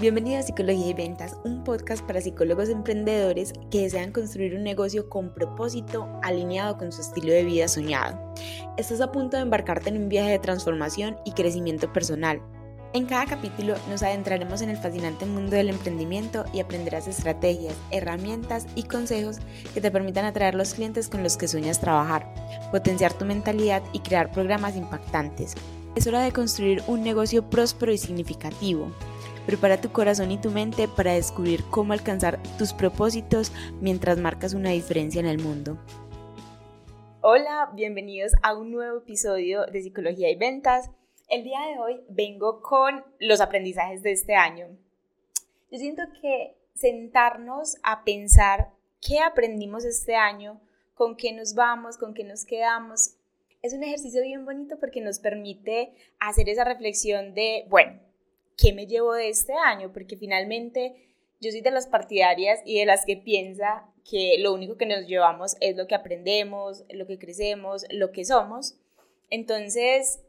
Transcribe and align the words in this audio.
Bienvenido 0.00 0.38
a 0.38 0.44
Psicología 0.44 0.86
y 0.86 0.94
Ventas, 0.94 1.36
un 1.42 1.64
podcast 1.64 2.06
para 2.06 2.20
psicólogos 2.20 2.68
emprendedores 2.68 3.52
que 3.68 3.82
desean 3.82 4.12
construir 4.12 4.54
un 4.54 4.62
negocio 4.62 5.08
con 5.08 5.34
propósito 5.34 6.08
alineado 6.22 6.78
con 6.78 6.92
su 6.92 7.00
estilo 7.00 7.32
de 7.32 7.42
vida 7.42 7.66
soñado. 7.66 8.16
Estás 8.76 9.00
a 9.00 9.10
punto 9.10 9.36
de 9.36 9.42
embarcarte 9.42 9.88
en 9.88 10.00
un 10.00 10.08
viaje 10.08 10.30
de 10.30 10.38
transformación 10.38 11.16
y 11.24 11.32
crecimiento 11.32 11.92
personal. 11.92 12.40
En 12.92 13.06
cada 13.06 13.26
capítulo 13.26 13.74
nos 13.90 14.04
adentraremos 14.04 14.62
en 14.62 14.70
el 14.70 14.76
fascinante 14.76 15.26
mundo 15.26 15.56
del 15.56 15.68
emprendimiento 15.68 16.44
y 16.54 16.60
aprenderás 16.60 17.08
estrategias, 17.08 17.74
herramientas 17.90 18.68
y 18.76 18.84
consejos 18.84 19.38
que 19.74 19.80
te 19.80 19.90
permitan 19.90 20.26
atraer 20.26 20.54
los 20.54 20.74
clientes 20.74 21.08
con 21.08 21.24
los 21.24 21.36
que 21.36 21.48
sueñas 21.48 21.80
trabajar, 21.80 22.32
potenciar 22.70 23.14
tu 23.14 23.24
mentalidad 23.24 23.82
y 23.92 23.98
crear 23.98 24.30
programas 24.30 24.76
impactantes. 24.76 25.54
Es 25.96 26.06
hora 26.06 26.20
de 26.20 26.30
construir 26.30 26.84
un 26.86 27.02
negocio 27.02 27.50
próspero 27.50 27.90
y 27.90 27.98
significativo 27.98 28.92
Prepara 29.48 29.80
tu 29.80 29.90
corazón 29.90 30.30
y 30.30 30.36
tu 30.36 30.50
mente 30.50 30.88
para 30.88 31.14
descubrir 31.14 31.64
cómo 31.70 31.94
alcanzar 31.94 32.38
tus 32.58 32.74
propósitos 32.74 33.50
mientras 33.80 34.18
marcas 34.18 34.52
una 34.52 34.72
diferencia 34.72 35.20
en 35.20 35.26
el 35.26 35.38
mundo. 35.38 35.78
Hola, 37.22 37.70
bienvenidos 37.72 38.32
a 38.42 38.54
un 38.54 38.70
nuevo 38.70 38.98
episodio 38.98 39.64
de 39.64 39.80
Psicología 39.80 40.28
y 40.28 40.36
Ventas. 40.36 40.90
El 41.30 41.44
día 41.44 41.60
de 41.62 41.78
hoy 41.78 42.00
vengo 42.10 42.60
con 42.60 43.02
los 43.20 43.40
aprendizajes 43.40 44.02
de 44.02 44.12
este 44.12 44.34
año. 44.34 44.66
Yo 45.70 45.78
siento 45.78 46.02
que 46.20 46.54
sentarnos 46.74 47.78
a 47.82 48.04
pensar 48.04 48.68
qué 49.00 49.20
aprendimos 49.20 49.86
este 49.86 50.14
año, 50.14 50.60
con 50.94 51.16
qué 51.16 51.32
nos 51.32 51.54
vamos, 51.54 51.96
con 51.96 52.12
qué 52.12 52.22
nos 52.22 52.44
quedamos, 52.44 53.14
es 53.62 53.72
un 53.72 53.82
ejercicio 53.82 54.22
bien 54.22 54.44
bonito 54.44 54.78
porque 54.78 55.00
nos 55.00 55.18
permite 55.18 55.94
hacer 56.20 56.50
esa 56.50 56.64
reflexión 56.64 57.32
de, 57.32 57.64
bueno, 57.70 57.98
¿qué 58.58 58.74
me 58.74 58.86
llevo 58.86 59.14
de 59.14 59.30
este 59.30 59.54
año? 59.54 59.92
Porque 59.92 60.16
finalmente 60.16 61.08
yo 61.40 61.50
soy 61.50 61.62
de 61.62 61.70
las 61.70 61.86
partidarias 61.86 62.60
y 62.66 62.78
de 62.78 62.86
las 62.86 63.06
que 63.06 63.16
piensa 63.16 63.86
que 64.08 64.36
lo 64.40 64.52
único 64.52 64.76
que 64.76 64.86
nos 64.86 65.06
llevamos 65.06 65.56
es 65.60 65.76
lo 65.76 65.86
que 65.86 65.94
aprendemos, 65.94 66.84
lo 66.90 67.06
que 67.06 67.18
crecemos, 67.18 67.86
lo 67.90 68.10
que 68.10 68.24
somos. 68.24 68.76
Entonces, 69.30 70.20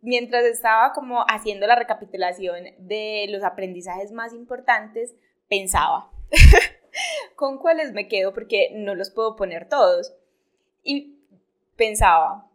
mientras 0.00 0.44
estaba 0.44 0.92
como 0.94 1.24
haciendo 1.28 1.66
la 1.66 1.76
recapitulación 1.76 2.64
de 2.78 3.26
los 3.28 3.42
aprendizajes 3.42 4.12
más 4.12 4.32
importantes, 4.32 5.14
pensaba, 5.48 6.10
¿con 7.36 7.58
cuáles 7.58 7.92
me 7.92 8.08
quedo? 8.08 8.32
Porque 8.32 8.70
no 8.74 8.94
los 8.94 9.10
puedo 9.10 9.36
poner 9.36 9.68
todos. 9.68 10.14
Y 10.82 11.18
pensaba, 11.76 12.48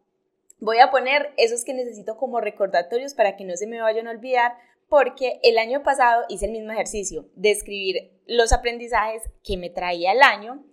voy 0.60 0.80
a 0.80 0.90
poner 0.90 1.34
esos 1.38 1.64
que 1.64 1.74
necesito 1.74 2.18
como 2.18 2.42
recordatorios 2.42 3.14
para 3.14 3.36
que 3.36 3.46
no 3.46 3.56
se 3.56 3.68
me 3.68 3.82
vayan 3.82 4.08
a 4.08 4.12
olvidar, 4.12 4.58
porque 4.90 5.40
el 5.44 5.58
año 5.58 5.84
pasado 5.84 6.24
hice 6.30 6.46
el 6.46 6.52
mismo 6.52 6.72
ejercicio 6.72 7.30
de 7.36 7.52
escribir 7.52 8.12
los 8.26 8.54
aprendizajes 8.54 9.24
que 9.44 9.58
me 9.58 9.70
traía 9.70 10.12
el 10.14 10.22
año 10.22 10.64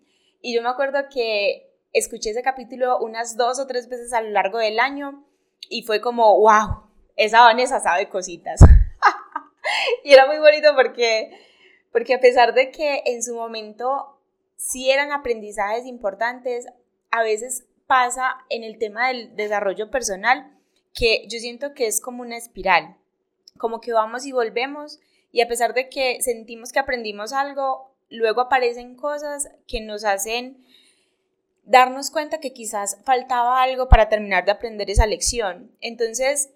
y 0.41 0.55
yo 0.55 0.62
me 0.62 0.69
acuerdo 0.69 1.09
que 1.12 1.71
escuché 1.93 2.31
ese 2.31 2.43
capítulo 2.43 2.98
unas 2.98 3.37
dos 3.37 3.59
o 3.59 3.67
tres 3.67 3.89
veces 3.89 4.12
a 4.12 4.21
lo 4.21 4.31
largo 4.31 4.59
del 4.59 4.79
año 4.79 5.25
y 5.69 5.83
fue 5.83 6.01
como, 6.01 6.39
wow, 6.39 6.91
esa 7.17 7.41
Vanessa 7.41 7.81
sabe 7.81 8.09
cositas. 8.09 8.61
y 10.05 10.12
era 10.12 10.27
muy 10.27 10.39
bonito 10.39 10.75
porque, 10.75 11.31
porque 11.93 12.15
a 12.15 12.21
pesar 12.21 12.53
de 12.55 12.71
que 12.71 13.03
en 13.06 13.23
su 13.23 13.34
momento 13.34 14.19
sí 14.56 14.91
eran 14.91 15.12
aprendizajes 15.12 15.87
importantes, 15.87 16.67
a 17.11 17.23
veces 17.23 17.67
pasa 17.87 18.37
en 18.51 18.65
el 18.65 18.78
tema 18.78 19.09
del 19.09 19.34
desarrollo 19.37 19.91
personal 19.91 20.53
que 20.93 21.27
yo 21.28 21.39
siento 21.39 21.75
que 21.75 21.87
es 21.87 22.01
como 22.01 22.23
una 22.23 22.37
espiral 22.37 22.97
como 23.58 23.80
que 23.80 23.92
vamos 23.92 24.27
y 24.27 24.33
volvemos 24.33 25.00
y 25.33 25.41
a 25.41 25.48
pesar 25.48 25.74
de 25.74 25.88
que 25.88 26.20
sentimos 26.22 26.72
que 26.72 26.78
aprendimos 26.78 27.33
algo, 27.33 27.92
luego 28.10 28.42
aparecen 28.42 28.97
cosas 28.97 29.48
que 29.66 29.80
nos 29.80 30.05
hacen 30.05 30.64
darnos 31.64 32.10
cuenta 32.10 32.41
que 32.41 32.53
quizás 32.53 32.98
faltaba 33.04 33.62
algo 33.62 33.88
para 33.88 34.09
terminar 34.09 34.44
de 34.44 34.53
aprender 34.53 34.91
esa 34.91 35.06
lección. 35.06 35.70
Entonces, 35.81 36.50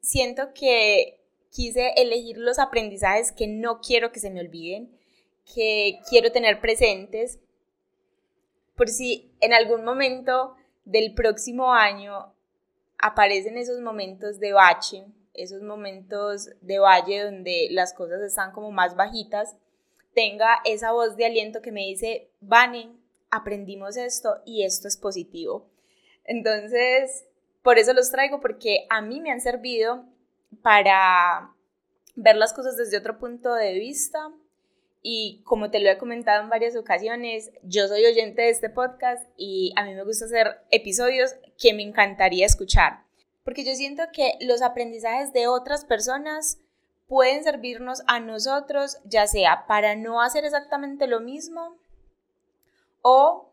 siento 0.00 0.52
que 0.54 1.20
quise 1.50 1.92
elegir 1.96 2.36
los 2.36 2.58
aprendizajes 2.58 3.32
que 3.32 3.46
no 3.46 3.80
quiero 3.80 4.12
que 4.12 4.20
se 4.20 4.30
me 4.30 4.40
olviden, 4.40 4.90
que 5.54 6.00
quiero 6.08 6.32
tener 6.32 6.60
presentes, 6.60 7.38
por 8.76 8.88
si 8.88 9.30
en 9.40 9.52
algún 9.52 9.84
momento 9.84 10.56
del 10.84 11.14
próximo 11.14 11.72
año 11.72 12.34
aparecen 12.98 13.56
esos 13.56 13.80
momentos 13.80 14.40
de 14.40 14.52
bache, 14.52 15.04
esos 15.34 15.62
momentos 15.62 16.50
de 16.60 16.78
valle 16.78 17.24
donde 17.24 17.68
las 17.70 17.92
cosas 17.92 18.22
están 18.22 18.52
como 18.52 18.70
más 18.70 18.96
bajitas, 18.96 19.56
tenga 20.14 20.60
esa 20.64 20.92
voz 20.92 21.16
de 21.16 21.26
aliento 21.26 21.60
que 21.60 21.72
me 21.72 21.82
dice, 21.86 22.30
Vane, 22.40 22.92
aprendimos 23.30 23.96
esto 23.96 24.40
y 24.44 24.64
esto 24.64 24.88
es 24.88 24.96
positivo. 24.96 25.68
Entonces, 26.24 27.26
por 27.62 27.78
eso 27.78 27.92
los 27.92 28.10
traigo, 28.10 28.40
porque 28.40 28.86
a 28.90 29.02
mí 29.02 29.20
me 29.20 29.30
han 29.30 29.40
servido 29.40 30.06
para 30.62 31.52
ver 32.14 32.36
las 32.36 32.52
cosas 32.52 32.76
desde 32.76 32.98
otro 32.98 33.18
punto 33.18 33.54
de 33.54 33.74
vista. 33.74 34.32
Y 35.02 35.42
como 35.44 35.70
te 35.70 35.80
lo 35.80 35.90
he 35.90 35.98
comentado 35.98 36.42
en 36.42 36.48
varias 36.48 36.76
ocasiones, 36.76 37.50
yo 37.62 37.88
soy 37.88 38.06
oyente 38.06 38.42
de 38.42 38.50
este 38.50 38.70
podcast 38.70 39.28
y 39.36 39.74
a 39.76 39.84
mí 39.84 39.94
me 39.94 40.04
gusta 40.04 40.24
hacer 40.24 40.60
episodios 40.70 41.34
que 41.58 41.74
me 41.74 41.82
encantaría 41.82 42.46
escuchar 42.46 43.03
porque 43.44 43.64
yo 43.64 43.74
siento 43.74 44.02
que 44.12 44.34
los 44.40 44.62
aprendizajes 44.62 45.32
de 45.32 45.46
otras 45.46 45.84
personas 45.84 46.58
pueden 47.06 47.44
servirnos 47.44 48.02
a 48.06 48.18
nosotros, 48.18 48.98
ya 49.04 49.26
sea 49.26 49.66
para 49.66 49.94
no 49.94 50.20
hacer 50.20 50.44
exactamente 50.44 51.06
lo 51.06 51.20
mismo 51.20 51.76
o 53.02 53.52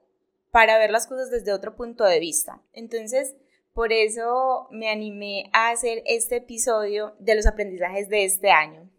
para 0.51 0.77
ver 0.77 0.91
las 0.91 1.07
cosas 1.07 1.29
desde 1.29 1.53
otro 1.53 1.75
punto 1.75 2.05
de 2.05 2.19
vista. 2.19 2.61
Entonces, 2.73 3.35
por 3.73 3.93
eso 3.93 4.67
me 4.71 4.89
animé 4.89 5.49
a 5.53 5.69
hacer 5.69 6.03
este 6.05 6.37
episodio 6.37 7.15
de 7.19 7.35
los 7.35 7.45
aprendizajes 7.45 8.09
de 8.09 8.25
este 8.25 8.51
año. 8.51 8.89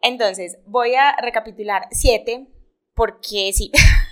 Entonces, 0.00 0.58
voy 0.66 0.94
a 0.94 1.16
recapitular 1.16 1.86
siete, 1.90 2.46
porque 2.94 3.52
sí, 3.52 3.70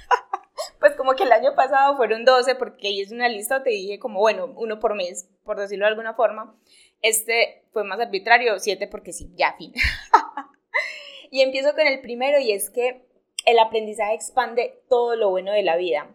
como 1.09 1.17
que 1.17 1.25
el 1.25 1.33
año 1.33 1.55
pasado 1.55 1.97
fueron 1.97 2.27
12 2.27 2.55
porque 2.57 3.01
es 3.01 3.11
una 3.13 3.31
lista, 3.31 3.63
te 3.63 3.71
dije 3.71 3.99
como, 3.99 4.21
bueno, 4.21 4.53
uno 4.57 4.79
por 4.79 4.95
mes, 4.95 5.27
por 5.43 5.59
decirlo 5.59 5.87
de 5.87 5.89
alguna 5.89 6.13
forma. 6.13 6.55
Este 7.01 7.65
fue 7.73 7.83
más 7.83 7.99
arbitrario, 7.99 8.59
7 8.59 8.89
porque 8.89 9.15
sí, 9.15 9.33
ya, 9.35 9.55
fin. 9.57 9.73
y 11.31 11.41
empiezo 11.41 11.73
con 11.73 11.87
el 11.87 12.03
primero 12.03 12.39
y 12.39 12.53
es 12.53 12.69
que 12.69 13.07
el 13.47 13.59
aprendizaje 13.59 14.13
expande 14.13 14.83
todo 14.91 15.17
lo 15.17 15.31
bueno 15.31 15.51
de 15.53 15.63
la 15.63 15.77
vida. 15.77 16.15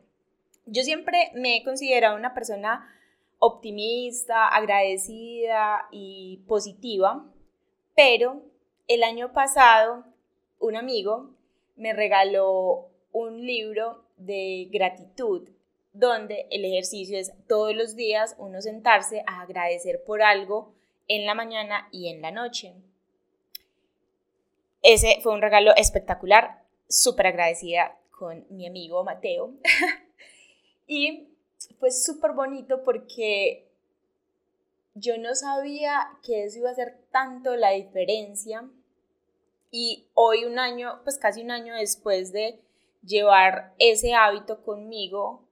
Yo 0.67 0.83
siempre 0.83 1.31
me 1.33 1.57
he 1.57 1.63
considerado 1.63 2.15
una 2.15 2.35
persona 2.35 2.87
optimista, 3.39 4.47
agradecida 4.47 5.87
y 5.89 6.43
positiva, 6.47 7.25
pero 7.95 8.43
el 8.87 9.01
año 9.01 9.33
pasado 9.33 10.05
un 10.59 10.75
amigo 10.75 11.31
me 11.77 11.93
regaló 11.93 12.89
un 13.11 13.43
libro 13.43 14.02
de 14.25 14.67
gratitud, 14.71 15.49
donde 15.93 16.47
el 16.49 16.65
ejercicio 16.65 17.17
es 17.17 17.31
todos 17.47 17.75
los 17.75 17.95
días 17.95 18.35
uno 18.37 18.61
sentarse 18.61 19.23
a 19.27 19.41
agradecer 19.41 20.03
por 20.03 20.21
algo 20.21 20.73
en 21.07 21.25
la 21.25 21.35
mañana 21.35 21.87
y 21.91 22.09
en 22.09 22.21
la 22.21 22.31
noche. 22.31 22.73
Ese 24.81 25.19
fue 25.21 25.33
un 25.33 25.41
regalo 25.41 25.73
espectacular, 25.75 26.63
súper 26.89 27.27
agradecida 27.27 27.97
con 28.11 28.45
mi 28.49 28.67
amigo 28.67 29.03
Mateo. 29.03 29.53
y 30.87 31.29
fue 31.79 31.91
súper 31.91 32.31
bonito 32.31 32.83
porque 32.83 33.67
yo 34.95 35.17
no 35.17 35.35
sabía 35.35 36.09
que 36.23 36.43
eso 36.43 36.59
iba 36.59 36.69
a 36.69 36.73
hacer 36.73 36.97
tanto 37.11 37.55
la 37.55 37.71
diferencia. 37.71 38.69
Y 39.71 40.05
hoy 40.13 40.45
un 40.45 40.59
año, 40.59 40.99
pues 41.03 41.17
casi 41.17 41.41
un 41.41 41.51
año 41.51 41.75
después 41.75 42.31
de 42.31 42.59
llevar 43.05 43.73
ese 43.79 44.13
hábito 44.13 44.63
conmigo, 44.63 45.47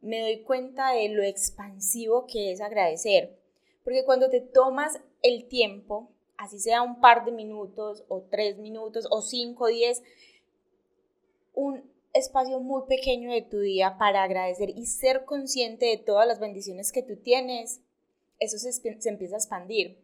me 0.00 0.20
doy 0.20 0.42
cuenta 0.42 0.92
de 0.92 1.08
lo 1.08 1.22
expansivo 1.22 2.26
que 2.26 2.52
es 2.52 2.60
agradecer. 2.60 3.38
Porque 3.82 4.04
cuando 4.04 4.30
te 4.30 4.40
tomas 4.40 5.00
el 5.22 5.48
tiempo, 5.48 6.10
así 6.36 6.58
sea 6.58 6.82
un 6.82 7.00
par 7.00 7.24
de 7.24 7.32
minutos 7.32 8.04
o 8.08 8.22
tres 8.30 8.58
minutos 8.58 9.06
o 9.10 9.22
cinco, 9.22 9.68
diez, 9.68 10.02
un 11.54 11.90
espacio 12.12 12.60
muy 12.60 12.82
pequeño 12.86 13.32
de 13.32 13.42
tu 13.42 13.60
día 13.60 13.96
para 13.98 14.22
agradecer 14.22 14.70
y 14.70 14.86
ser 14.86 15.24
consciente 15.24 15.86
de 15.86 15.96
todas 15.96 16.26
las 16.26 16.38
bendiciones 16.38 16.92
que 16.92 17.02
tú 17.02 17.16
tienes, 17.16 17.80
eso 18.38 18.58
se, 18.58 18.72
se 18.72 19.08
empieza 19.08 19.36
a 19.36 19.38
expandir. 19.38 19.98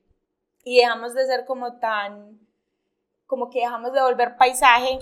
Y 0.65 0.79
dejamos 0.79 1.15
de 1.15 1.27
ser 1.27 1.45
como 1.45 1.79
tan, 1.79 2.41
como 3.27 3.51
que 3.51 3.61
dejamos 3.61 3.93
de 3.93 4.03
volver 4.03 4.37
paisaje 4.37 4.99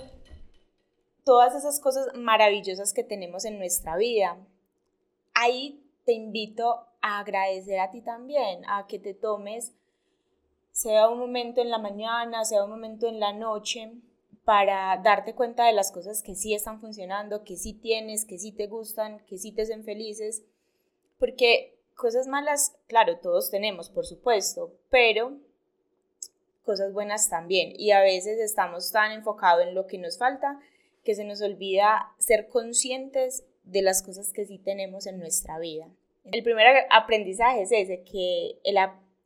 todas 1.29 1.53
esas 1.53 1.79
cosas 1.79 2.07
maravillosas 2.15 2.91
que 2.91 3.03
tenemos 3.03 3.45
en 3.45 3.59
nuestra 3.59 3.95
vida. 3.97 4.35
Ahí 5.35 5.79
te 6.03 6.13
invito 6.13 6.87
a 7.03 7.19
agradecer 7.19 7.79
a 7.79 7.91
ti 7.91 8.01
también, 8.01 8.63
a 8.67 8.87
que 8.87 8.97
te 8.97 9.13
tomes 9.13 9.73
sea 10.71 11.07
un 11.07 11.19
momento 11.19 11.61
en 11.61 11.69
la 11.69 11.77
mañana, 11.77 12.43
sea 12.45 12.63
un 12.63 12.71
momento 12.71 13.07
en 13.07 13.19
la 13.19 13.31
noche, 13.31 13.91
para 14.43 14.97
darte 15.03 15.35
cuenta 15.35 15.67
de 15.67 15.73
las 15.73 15.91
cosas 15.91 16.23
que 16.23 16.33
sí 16.33 16.55
están 16.55 16.81
funcionando, 16.81 17.43
que 17.43 17.57
sí 17.57 17.73
tienes, 17.73 18.25
que 18.25 18.39
sí 18.39 18.51
te 18.51 18.65
gustan, 18.65 19.19
que 19.27 19.37
sí 19.37 19.51
te 19.51 19.61
hacen 19.61 19.83
felices, 19.83 20.41
porque 21.19 21.77
cosas 21.93 22.25
malas, 22.25 22.75
claro, 22.87 23.19
todos 23.19 23.51
tenemos, 23.51 23.91
por 23.91 24.07
supuesto, 24.07 24.73
pero 24.89 25.37
cosas 26.65 26.91
buenas 26.91 27.29
también. 27.29 27.71
Y 27.75 27.91
a 27.91 28.01
veces 28.01 28.39
estamos 28.39 28.91
tan 28.91 29.11
enfocados 29.11 29.67
en 29.67 29.75
lo 29.75 29.85
que 29.85 29.99
nos 29.99 30.17
falta 30.17 30.59
que 31.09 31.15
se 31.15 31.25
nos 31.25 31.41
olvida 31.41 32.13
ser 32.19 32.49
conscientes 32.49 33.43
de 33.63 33.81
las 33.81 34.03
cosas 34.03 34.31
que 34.31 34.45
sí 34.45 34.59
tenemos 34.59 35.07
en 35.07 35.17
nuestra 35.17 35.57
vida. 35.57 35.87
El 36.31 36.43
primer 36.43 36.85
aprendizaje 36.91 37.63
es 37.63 37.71
ese, 37.71 38.03
que 38.03 38.59
el, 38.63 38.77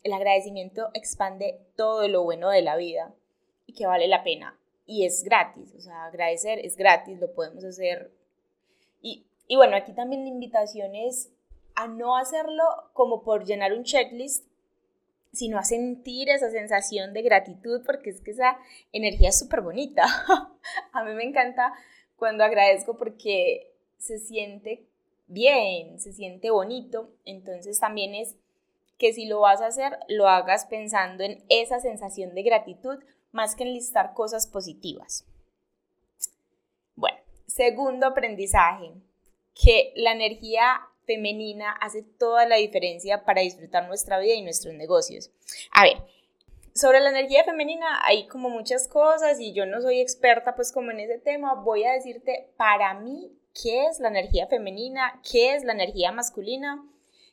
el 0.04 0.14
agradecimiento 0.14 0.92
expande 0.94 1.60
todo 1.76 2.08
lo 2.08 2.24
bueno 2.24 2.50
de 2.52 2.62
la 2.62 2.78
vida 2.78 3.14
y 3.66 3.74
que 3.74 3.86
vale 3.86 4.08
la 4.08 4.24
pena. 4.24 4.58
Y 4.86 5.06
es 5.06 5.26
gratis, 5.26 5.76
o 5.76 5.82
sea, 5.82 6.06
agradecer 6.06 6.58
es 6.60 6.78
gratis, 6.78 7.20
lo 7.20 7.34
podemos 7.34 7.66
hacer. 7.66 8.14
Y, 9.02 9.26
y 9.50 9.58
bueno, 9.58 9.76
aquí 9.76 9.92
también 9.92 10.22
la 10.22 10.30
invitación 10.30 10.96
es 10.96 11.34
a 11.76 11.90
no 11.90 12.16
hacerlo 12.16 12.64
como 12.94 13.24
por 13.24 13.44
llenar 13.44 13.74
un 13.74 13.84
checklist, 13.84 14.48
sino 15.34 15.58
a 15.58 15.64
sentir 15.64 16.30
esa 16.30 16.52
sensación 16.52 17.12
de 17.14 17.24
gratitud, 17.24 17.82
porque 17.86 18.12
es 18.12 18.22
que 18.22 18.32
esa 18.32 18.58
energía 18.92 19.30
es 19.30 19.40
súper 19.40 19.62
bonita. 19.62 20.06
a 20.94 21.04
mí 21.04 21.14
me 21.14 21.24
encanta 21.24 21.74
cuando 22.16 22.44
agradezco 22.44 22.96
porque 22.96 23.74
se 23.98 24.20
siente 24.20 24.86
bien, 25.28 26.00
se 26.00 26.14
siente 26.14 26.52
bonito, 26.52 27.10
entonces 27.26 27.80
también 27.80 28.14
es 28.14 28.36
que 29.00 29.12
si 29.12 29.26
lo 29.26 29.42
vas 29.42 29.62
a 29.62 29.68
hacer, 29.68 29.98
lo 30.08 30.28
hagas 30.28 30.66
pensando 30.66 31.24
en 31.24 31.44
esa 31.50 31.80
sensación 31.80 32.36
de 32.36 32.44
gratitud 32.44 33.00
más 33.32 33.56
que 33.56 33.64
en 33.64 33.74
listar 33.74 34.14
cosas 34.14 34.46
positivas. 34.46 35.26
Bueno, 36.96 37.18
segundo 37.48 38.06
aprendizaje, 38.06 38.94
que 39.56 39.92
la 39.96 40.12
energía 40.12 40.82
femenina 41.06 41.72
hace 41.82 42.04
toda 42.04 42.46
la 42.46 42.58
diferencia 42.58 43.24
para 43.26 43.42
disfrutar 43.42 43.88
nuestra 43.88 44.20
vida 44.20 44.34
y 44.34 44.42
nuestros 44.42 44.74
negocios. 44.74 45.32
A 45.72 45.84
ver, 45.84 45.98
sobre 46.74 47.00
la 47.00 47.10
energía 47.10 47.44
femenina 47.44 48.00
hay 48.04 48.28
como 48.28 48.50
muchas 48.50 48.88
cosas 48.88 49.40
y 49.40 49.54
yo 49.54 49.66
no 49.66 49.82
soy 49.82 50.00
experta 50.00 50.56
pues 50.56 50.72
como 50.72 50.92
en 50.92 51.02
ese 51.02 51.20
tema, 51.20 51.54
voy 51.54 51.84
a 51.84 51.94
decirte 51.94 52.50
para 52.58 52.94
mí 52.96 53.32
qué 53.62 53.86
es 53.86 54.00
la 54.00 54.08
energía 54.08 54.48
femenina, 54.48 55.22
qué 55.30 55.56
es 55.56 55.64
la 55.64 55.74
energía 55.74 56.12
masculina 56.12 56.84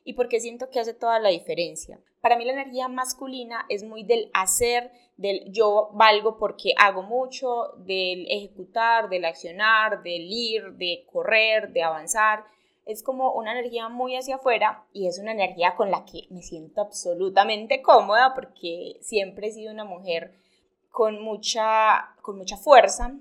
y 0.04 0.12
por 0.12 0.28
qué 0.28 0.40
siento 0.40 0.68
que 0.70 0.80
hace 0.80 0.92
toda 0.92 1.18
la 1.18 1.30
diferencia. 1.30 1.98
Para 2.20 2.36
mí 2.36 2.44
la 2.44 2.52
energía 2.52 2.88
masculina 2.88 3.64
es 3.70 3.82
muy 3.82 4.04
del 4.04 4.30
hacer, 4.34 4.92
del 5.16 5.50
yo 5.50 5.90
valgo 5.94 6.36
porque 6.36 6.74
hago 6.76 7.02
mucho, 7.02 7.72
del 7.78 8.26
ejecutar, 8.30 9.08
del 9.08 9.24
accionar, 9.24 10.02
del 10.02 10.30
ir, 10.30 10.72
de 10.72 11.06
correr, 11.10 11.72
de 11.72 11.82
avanzar 11.82 12.44
es 12.90 13.02
como 13.02 13.32
una 13.32 13.52
energía 13.52 13.88
muy 13.88 14.16
hacia 14.16 14.36
afuera 14.36 14.84
y 14.92 15.06
es 15.06 15.18
una 15.18 15.32
energía 15.32 15.76
con 15.76 15.90
la 15.90 16.04
que 16.04 16.26
me 16.30 16.42
siento 16.42 16.80
absolutamente 16.80 17.82
cómoda 17.82 18.34
porque 18.34 18.96
siempre 19.00 19.46
he 19.46 19.52
sido 19.52 19.72
una 19.72 19.84
mujer 19.84 20.34
con 20.90 21.22
mucha, 21.22 22.14
con 22.20 22.36
mucha 22.36 22.56
fuerza 22.56 23.14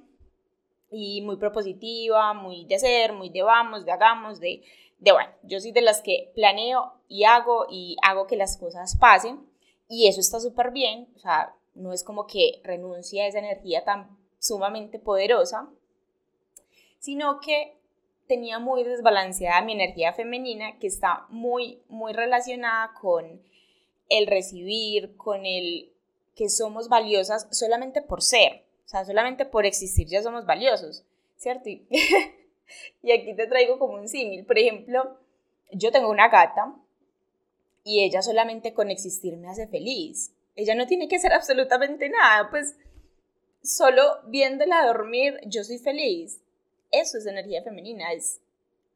y 0.90 1.22
muy 1.22 1.38
propositiva, 1.38 2.34
muy 2.34 2.66
de 2.66 2.76
hacer, 2.76 3.14
muy 3.14 3.30
de 3.30 3.44
vamos, 3.44 3.86
de 3.86 3.92
hagamos, 3.92 4.40
de, 4.40 4.64
de 4.98 5.12
bueno, 5.12 5.30
yo 5.44 5.60
soy 5.60 5.72
de 5.72 5.82
las 5.82 6.02
que 6.02 6.32
planeo 6.34 6.94
y 7.08 7.26
hago 7.26 7.68
y 7.70 7.96
hago 8.02 8.26
que 8.26 8.38
las 8.38 8.58
cosas 8.58 8.98
pasen 8.98 9.48
y 9.88 10.08
eso 10.08 10.20
está 10.20 10.40
súper 10.40 10.72
bien, 10.72 11.08
o 11.16 11.20
sea, 11.20 11.54
no 11.76 11.94
es 11.94 12.04
como 12.04 12.26
que 12.26 12.60
renuncie 12.64 13.22
a 13.22 13.28
esa 13.28 13.40
energía 13.40 13.84
tan 13.84 14.18
sumamente 14.40 14.98
poderosa, 14.98 15.70
sino 16.98 17.40
que 17.40 17.79
tenía 18.30 18.60
muy 18.60 18.84
desbalanceada 18.84 19.64
mi 19.64 19.74
energía 19.74 20.14
femenina 20.14 20.78
que 20.78 20.86
está 20.86 21.26
muy, 21.30 21.82
muy 21.90 22.14
relacionada 22.14 22.94
con 22.94 23.42
el 24.08 24.28
recibir, 24.28 25.18
con 25.18 25.48
el 25.48 25.92
que 26.36 26.48
somos 26.48 26.90
valiosas 26.90 27.48
solamente 27.50 28.04
por 28.04 28.22
ser, 28.22 28.64
o 28.86 28.88
sea, 28.88 29.04
solamente 29.04 29.46
por 29.46 29.66
existir 29.66 30.08
ya 30.08 30.22
somos 30.22 30.46
valiosos, 30.46 31.04
¿cierto? 31.36 31.70
Y, 33.02 33.12
aquí 33.12 33.34
te 33.34 33.48
traigo 33.48 33.80
como 33.80 33.96
un 33.96 34.08
símil, 34.08 34.46
por 34.46 34.60
ejemplo, 34.60 35.18
yo 35.72 35.92
tengo 35.92 36.08
una 36.12 36.30
gata 36.30 36.76
y 37.84 38.04
ella 38.04 38.22
solamente 38.22 38.76
con 38.76 38.92
existir 38.92 39.38
me 39.38 39.50
hace 39.50 39.68
feliz. 39.68 40.36
Ella 40.56 40.76
no 40.76 40.86
tiene 40.86 41.08
que 41.08 41.16
hacer 41.16 41.34
absolutamente 41.34 42.10
nada, 42.10 42.52
pues 42.52 42.78
solo 43.64 44.04
viéndola 44.28 44.86
dormir 44.86 45.40
yo 45.48 45.64
soy 45.64 45.80
feliz. 45.80 46.40
Eso 46.92 47.18
es 47.18 47.26
energía 47.26 47.64
femenina, 47.64 48.12
es 48.14 48.42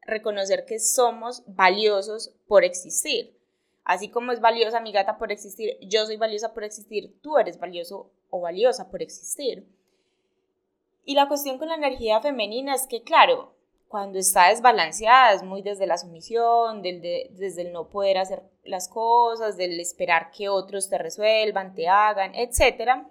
reconocer 0.02 0.64
que 0.64 0.78
somos 0.78 1.42
valiosos 1.46 2.34
por 2.46 2.64
existir. 2.64 3.36
Así 3.84 4.08
como 4.08 4.32
es 4.32 4.40
valiosa 4.40 4.80
mi 4.80 4.92
gata 4.92 5.18
por 5.18 5.30
existir, 5.30 5.76
yo 5.80 6.06
soy 6.06 6.16
valiosa 6.16 6.54
por 6.54 6.64
existir, 6.64 7.14
tú 7.20 7.36
eres 7.36 7.58
valioso 7.58 8.10
o 8.30 8.40
valiosa 8.40 8.90
por 8.90 9.02
existir. 9.02 9.66
Y 11.04 11.14
la 11.14 11.28
cuestión 11.28 11.58
con 11.58 11.68
la 11.68 11.74
energía 11.74 12.20
femenina 12.20 12.74
es 12.74 12.86
que, 12.86 13.02
claro, 13.02 13.54
cuando 13.88 14.18
está 14.18 14.48
desbalanceada 14.48 15.34
es 15.34 15.42
muy 15.42 15.62
desde 15.62 15.86
la 15.86 15.98
sumisión, 15.98 16.82
desde 16.82 17.62
el 17.62 17.72
no 17.72 17.90
poder 17.90 18.18
hacer 18.18 18.42
las 18.64 18.88
cosas, 18.88 19.56
del 19.56 19.78
esperar 19.78 20.30
que 20.30 20.48
otros 20.48 20.88
te 20.88 20.98
resuelvan, 20.98 21.74
te 21.74 21.86
hagan, 21.86 22.34
etc. 22.34 23.04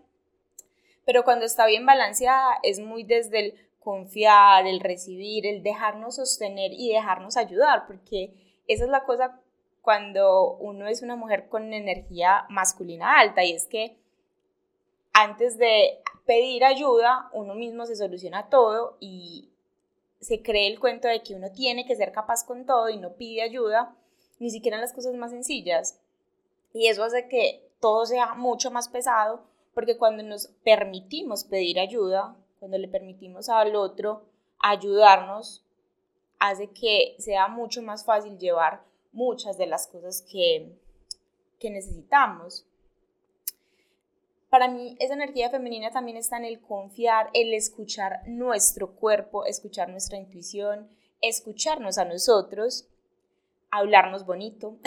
Pero 1.06 1.24
cuando 1.24 1.46
está 1.46 1.68
bien 1.68 1.86
balanceada 1.86 2.58
es 2.64 2.80
muy 2.80 3.04
desde 3.04 3.40
el 3.40 3.70
confiar, 3.84 4.66
el 4.66 4.80
recibir, 4.80 5.46
el 5.46 5.62
dejarnos 5.62 6.16
sostener 6.16 6.72
y 6.74 6.94
dejarnos 6.94 7.36
ayudar, 7.36 7.86
porque 7.86 8.34
esa 8.68 8.86
es 8.86 8.90
la 8.90 9.04
cosa 9.04 9.42
cuando 9.82 10.54
uno 10.54 10.88
es 10.88 11.02
una 11.02 11.18
mujer 11.18 11.50
con 11.50 11.74
energía 11.74 12.46
masculina 12.50 13.20
alta 13.20 13.44
y 13.44 13.52
es 13.52 13.68
que 13.68 13.98
antes 15.12 15.58
de 15.58 16.00
pedir 16.26 16.64
ayuda, 16.64 17.30
uno 17.34 17.54
mismo 17.54 17.86
se 17.86 17.98
soluciona 17.98 18.50
todo 18.50 18.96
y 19.02 19.50
se 20.22 20.42
cree 20.42 20.68
el 20.68 20.80
cuento 20.80 21.10
de 21.10 21.22
que 21.22 21.36
uno 21.36 21.52
tiene 21.52 21.86
que 21.86 21.98
ser 21.98 22.14
capaz 22.14 22.46
con 22.46 22.66
todo 22.66 22.90
y 22.90 22.98
no 22.98 23.14
pide 23.16 23.42
ayuda, 23.42 23.94
ni 24.40 24.50
siquiera 24.50 24.78
en 24.78 24.82
las 24.82 24.94
cosas 24.94 25.14
más 25.16 25.32
sencillas. 25.32 26.00
Y 26.74 26.88
eso 26.88 27.04
hace 27.04 27.28
que 27.28 27.70
todo 27.82 28.06
sea 28.06 28.34
mucho 28.36 28.72
más 28.72 28.88
pesado, 28.88 29.44
porque 29.74 29.98
cuando 29.98 30.24
nos 30.24 30.48
permitimos 30.64 31.44
pedir 31.44 31.80
ayuda, 31.80 32.38
cuando 32.64 32.78
le 32.78 32.88
permitimos 32.88 33.50
al 33.50 33.76
otro 33.76 34.24
ayudarnos, 34.58 35.66
hace 36.40 36.70
que 36.70 37.14
sea 37.20 37.50
mucho 37.50 37.82
más 37.82 38.06
fácil 38.06 38.38
llevar 38.38 38.86
muchas 39.12 39.58
de 39.58 39.66
las 39.66 39.86
cosas 39.86 40.22
que, 40.22 40.72
que 41.60 41.70
necesitamos. 41.70 42.66
Para 44.50 44.70
mí 44.70 44.96
esa 45.02 45.16
energía 45.16 45.50
femenina 45.50 45.92
también 45.92 46.16
está 46.16 46.38
en 46.38 46.46
el 46.46 46.62
confiar, 46.62 47.30
el 47.34 47.54
escuchar 47.54 48.22
nuestro 48.28 48.96
cuerpo, 48.96 49.46
escuchar 49.46 49.90
nuestra 49.90 50.18
intuición, 50.18 50.88
escucharnos 51.20 51.98
a 51.98 52.06
nosotros, 52.06 52.88
hablarnos 53.72 54.26
bonito, 54.26 54.78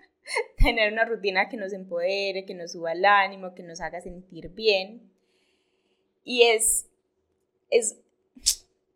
tener 0.58 0.92
una 0.92 1.04
rutina 1.04 1.48
que 1.48 1.56
nos 1.56 1.72
empodere, 1.72 2.44
que 2.44 2.54
nos 2.54 2.72
suba 2.72 2.90
el 2.90 3.04
ánimo, 3.04 3.54
que 3.54 3.62
nos 3.62 3.80
haga 3.80 4.00
sentir 4.00 4.48
bien. 4.48 5.08
Y 6.24 6.42
es 6.42 6.89
es, 7.70 7.98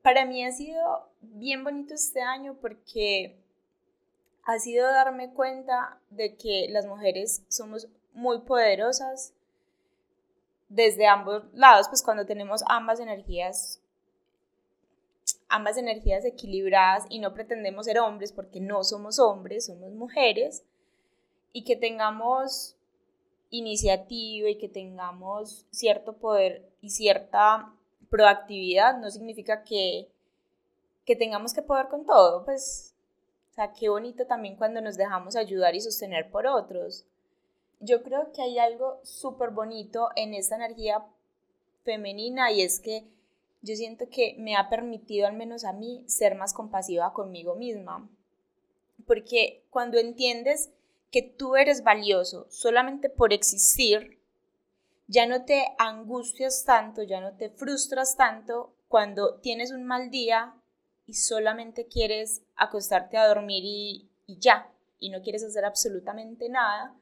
para 0.02 0.26
mí 0.26 0.44
ha 0.44 0.52
sido 0.52 1.08
bien 1.20 1.64
bonito 1.64 1.94
este 1.94 2.20
año 2.20 2.56
porque 2.60 3.36
ha 4.44 4.58
sido 4.58 4.86
darme 4.86 5.32
cuenta 5.32 5.98
de 6.10 6.36
que 6.36 6.68
las 6.70 6.86
mujeres 6.86 7.42
somos 7.48 7.88
muy 8.12 8.40
poderosas 8.40 9.32
desde 10.68 11.06
ambos 11.06 11.44
lados, 11.52 11.88
pues 11.88 12.02
cuando 12.02 12.26
tenemos 12.26 12.62
ambas 12.66 13.00
energías 13.00 13.80
ambas 15.48 15.76
energías 15.76 16.24
equilibradas 16.24 17.04
y 17.08 17.20
no 17.20 17.32
pretendemos 17.32 17.86
ser 17.86 18.00
hombres 18.00 18.32
porque 18.32 18.60
no 18.60 18.82
somos 18.82 19.20
hombres, 19.20 19.66
somos 19.66 19.92
mujeres 19.92 20.64
y 21.52 21.62
que 21.62 21.76
tengamos 21.76 22.76
iniciativa 23.50 24.48
y 24.48 24.58
que 24.58 24.68
tengamos 24.68 25.64
cierto 25.70 26.14
poder 26.14 26.68
y 26.80 26.90
cierta 26.90 27.72
proactividad 28.08 28.98
no 28.98 29.10
significa 29.10 29.62
que, 29.62 30.08
que 31.04 31.16
tengamos 31.16 31.54
que 31.54 31.62
poder 31.62 31.88
con 31.88 32.06
todo, 32.06 32.44
pues, 32.44 32.94
o 33.50 33.54
sea, 33.54 33.72
qué 33.72 33.88
bonito 33.88 34.26
también 34.26 34.56
cuando 34.56 34.80
nos 34.80 34.96
dejamos 34.96 35.36
ayudar 35.36 35.74
y 35.74 35.80
sostener 35.80 36.30
por 36.30 36.46
otros. 36.46 37.06
Yo 37.80 38.02
creo 38.02 38.32
que 38.32 38.42
hay 38.42 38.58
algo 38.58 39.00
súper 39.04 39.50
bonito 39.50 40.08
en 40.16 40.34
esta 40.34 40.56
energía 40.56 41.04
femenina 41.84 42.50
y 42.50 42.62
es 42.62 42.80
que 42.80 43.06
yo 43.62 43.76
siento 43.76 44.08
que 44.10 44.34
me 44.38 44.56
ha 44.56 44.68
permitido, 44.68 45.26
al 45.26 45.34
menos 45.34 45.64
a 45.64 45.72
mí, 45.72 46.04
ser 46.06 46.34
más 46.34 46.52
compasiva 46.52 47.12
conmigo 47.12 47.54
misma. 47.54 48.08
Porque 49.06 49.64
cuando 49.70 49.98
entiendes 49.98 50.70
que 51.10 51.22
tú 51.22 51.56
eres 51.56 51.82
valioso 51.84 52.46
solamente 52.50 53.08
por 53.08 53.32
existir, 53.32 54.18
ya 55.14 55.26
no 55.26 55.44
te 55.44 55.64
angustias 55.78 56.64
tanto, 56.64 57.04
ya 57.04 57.20
no 57.20 57.36
te 57.36 57.48
frustras 57.48 58.16
tanto 58.16 58.74
cuando 58.88 59.36
tienes 59.36 59.70
un 59.70 59.84
mal 59.84 60.10
día 60.10 60.56
y 61.06 61.14
solamente 61.14 61.86
quieres 61.86 62.42
acostarte 62.56 63.16
a 63.16 63.28
dormir 63.28 63.62
y, 63.64 64.10
ya, 64.26 64.72
y 64.98 65.10
no 65.10 65.22
quieres 65.22 65.44
hacer 65.44 65.64
absolutamente 65.64 66.48
nada 66.48 66.96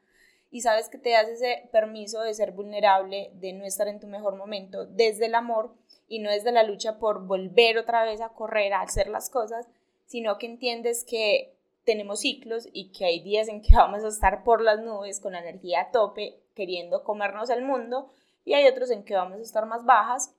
y 0.51 0.61
sabes 0.61 0.89
que 0.89 0.99
te 0.99 1.09
das 1.09 1.27
ese 1.27 1.67
permiso 1.71 2.21
de 2.21 2.35
ser 2.35 2.51
vulnerable, 2.51 3.31
de 3.33 3.51
no 3.53 3.65
estar 3.65 3.87
en 3.87 3.99
tu 3.99 4.05
mejor 4.05 4.35
momento, 4.35 4.85
desde 4.85 5.25
el 5.25 5.33
amor 5.33 5.73
y 6.07 6.19
no 6.19 6.29
desde 6.29 6.51
la 6.51 6.61
lucha 6.61 6.99
por 6.99 7.25
volver 7.25 7.79
otra 7.79 8.03
vez 8.05 8.21
a 8.21 8.29
correr, 8.29 8.73
a 8.73 8.81
hacer 8.81 9.07
las 9.07 9.31
cosas, 9.31 9.67
sino 10.05 10.37
que 10.37 10.45
entiendes 10.45 11.03
que 11.03 11.55
tenemos 11.83 12.19
ciclos 12.19 12.69
y 12.71 12.91
que 12.91 13.05
hay 13.05 13.21
días 13.21 13.47
en 13.47 13.63
que 13.63 13.75
vamos 13.75 14.03
a 14.03 14.09
estar 14.09 14.43
por 14.43 14.61
las 14.61 14.79
nubes 14.81 15.19
con 15.19 15.33
la 15.33 15.39
energía 15.39 15.81
a 15.81 15.91
tope, 15.91 16.42
queriendo 16.55 17.03
comernos 17.03 17.49
el 17.49 17.63
mundo, 17.63 18.11
y 18.45 18.53
hay 18.53 18.67
otros 18.67 18.91
en 18.91 19.03
que 19.03 19.15
vamos 19.15 19.39
a 19.39 19.43
estar 19.43 19.65
más 19.65 19.85
bajas 19.85 20.35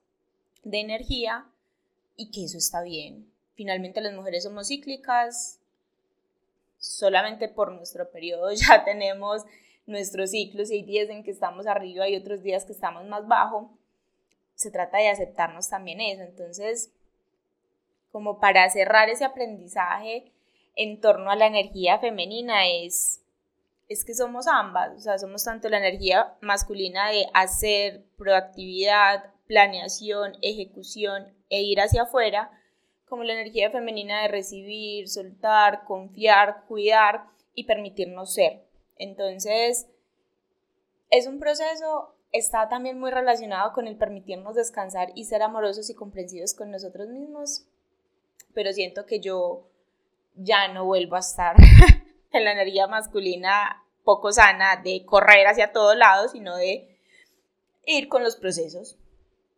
de 0.62 0.80
energía 0.80 1.46
y 2.16 2.30
que 2.30 2.44
eso 2.44 2.58
está 2.58 2.82
bien. 2.82 3.30
Finalmente 3.54 4.00
las 4.00 4.14
mujeres 4.14 4.44
somos 4.44 4.68
cíclicas, 4.68 5.60
solamente 6.78 7.48
por 7.48 7.72
nuestro 7.72 8.10
periodo 8.10 8.52
ya 8.54 8.84
tenemos 8.84 9.44
nuestros 9.86 10.30
ciclos 10.30 10.70
y 10.70 10.74
hay 10.74 10.82
días 10.82 11.08
en 11.08 11.22
que 11.22 11.30
estamos 11.30 11.66
arriba 11.66 12.08
y 12.08 12.16
otros 12.16 12.42
días 12.42 12.64
que 12.64 12.72
estamos 12.72 13.04
más 13.06 13.26
bajo. 13.26 13.70
Se 14.54 14.70
trata 14.70 14.98
de 14.98 15.08
aceptarnos 15.08 15.68
también 15.68 16.00
eso. 16.00 16.22
Entonces, 16.22 16.92
como 18.12 18.38
para 18.38 18.68
cerrar 18.70 19.08
ese 19.08 19.24
aprendizaje 19.24 20.32
en 20.76 21.00
torno 21.00 21.30
a 21.30 21.36
la 21.36 21.46
energía 21.46 21.98
femenina 21.98 22.68
es, 22.68 23.23
es 23.88 24.04
que 24.04 24.14
somos 24.14 24.46
ambas, 24.46 24.96
o 24.96 25.00
sea, 25.00 25.18
somos 25.18 25.44
tanto 25.44 25.68
la 25.68 25.78
energía 25.78 26.36
masculina 26.40 27.10
de 27.10 27.26
hacer, 27.34 28.04
proactividad, 28.16 29.32
planeación, 29.46 30.32
ejecución 30.40 31.34
e 31.50 31.62
ir 31.62 31.80
hacia 31.80 32.02
afuera, 32.02 32.50
como 33.06 33.24
la 33.24 33.34
energía 33.34 33.70
femenina 33.70 34.22
de 34.22 34.28
recibir, 34.28 35.08
soltar, 35.08 35.84
confiar, 35.84 36.64
cuidar 36.66 37.26
y 37.54 37.64
permitirnos 37.64 38.34
ser. 38.34 38.64
Entonces, 38.96 39.86
es 41.10 41.26
un 41.26 41.38
proceso, 41.38 42.16
está 42.32 42.68
también 42.68 42.98
muy 42.98 43.10
relacionado 43.10 43.72
con 43.72 43.86
el 43.86 43.96
permitirnos 43.96 44.54
descansar 44.54 45.12
y 45.14 45.24
ser 45.24 45.42
amorosos 45.42 45.90
y 45.90 45.94
comprensivos 45.94 46.54
con 46.54 46.70
nosotros 46.70 47.08
mismos, 47.08 47.66
pero 48.54 48.72
siento 48.72 49.04
que 49.04 49.20
yo 49.20 49.68
ya 50.34 50.68
no 50.68 50.86
vuelvo 50.86 51.16
a 51.16 51.20
estar 51.20 51.54
en 52.34 52.44
la 52.44 52.52
energía 52.52 52.86
masculina 52.86 53.84
poco 54.04 54.32
sana 54.32 54.76
de 54.76 55.04
correr 55.06 55.46
hacia 55.46 55.72
todos 55.72 55.96
lados, 55.96 56.32
sino 56.32 56.56
de 56.56 56.98
ir 57.86 58.08
con 58.08 58.22
los 58.22 58.36
procesos. 58.36 58.98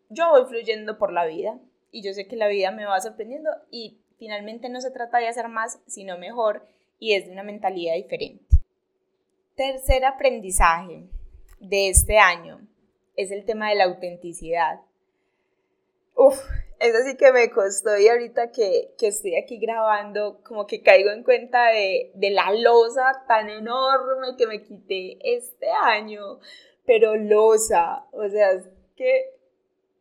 Yo 0.08 0.30
voy 0.30 0.44
fluyendo 0.46 0.98
por 0.98 1.12
la 1.12 1.26
vida 1.26 1.58
y 1.90 2.02
yo 2.02 2.12
sé 2.12 2.28
que 2.28 2.36
la 2.36 2.48
vida 2.48 2.70
me 2.70 2.86
va 2.86 3.00
sorprendiendo 3.00 3.50
y 3.70 3.98
finalmente 4.18 4.68
no 4.68 4.80
se 4.80 4.90
trata 4.90 5.18
de 5.18 5.28
hacer 5.28 5.48
más, 5.48 5.80
sino 5.86 6.18
mejor 6.18 6.66
y 6.98 7.14
es 7.14 7.26
de 7.26 7.32
una 7.32 7.42
mentalidad 7.42 7.94
diferente. 7.94 8.44
Tercer 9.56 10.04
aprendizaje 10.04 11.04
de 11.58 11.88
este 11.88 12.18
año 12.18 12.60
es 13.16 13.30
el 13.30 13.44
tema 13.44 13.70
de 13.70 13.76
la 13.76 13.84
autenticidad. 13.84 14.80
Uf, 16.14 16.38
eso 16.86 16.98
sí 17.04 17.16
que 17.16 17.32
me 17.32 17.50
costó 17.50 17.96
y 17.98 18.08
ahorita 18.08 18.50
que, 18.50 18.94
estoy 19.00 19.36
aquí 19.36 19.58
grabando, 19.58 20.40
como 20.42 20.66
que 20.66 20.82
caigo 20.82 21.10
en 21.10 21.22
cuenta 21.22 21.66
de, 21.68 22.12
de 22.14 22.30
la 22.30 22.52
losa 22.52 23.24
tan 23.28 23.48
enorme 23.48 24.36
que 24.36 24.46
me 24.46 24.62
quité 24.62 25.18
este 25.22 25.68
año, 25.70 26.40
pero 26.84 27.16
losa, 27.16 28.06
o 28.12 28.28
sea, 28.28 28.52
es 28.52 28.64
que, 28.96 29.34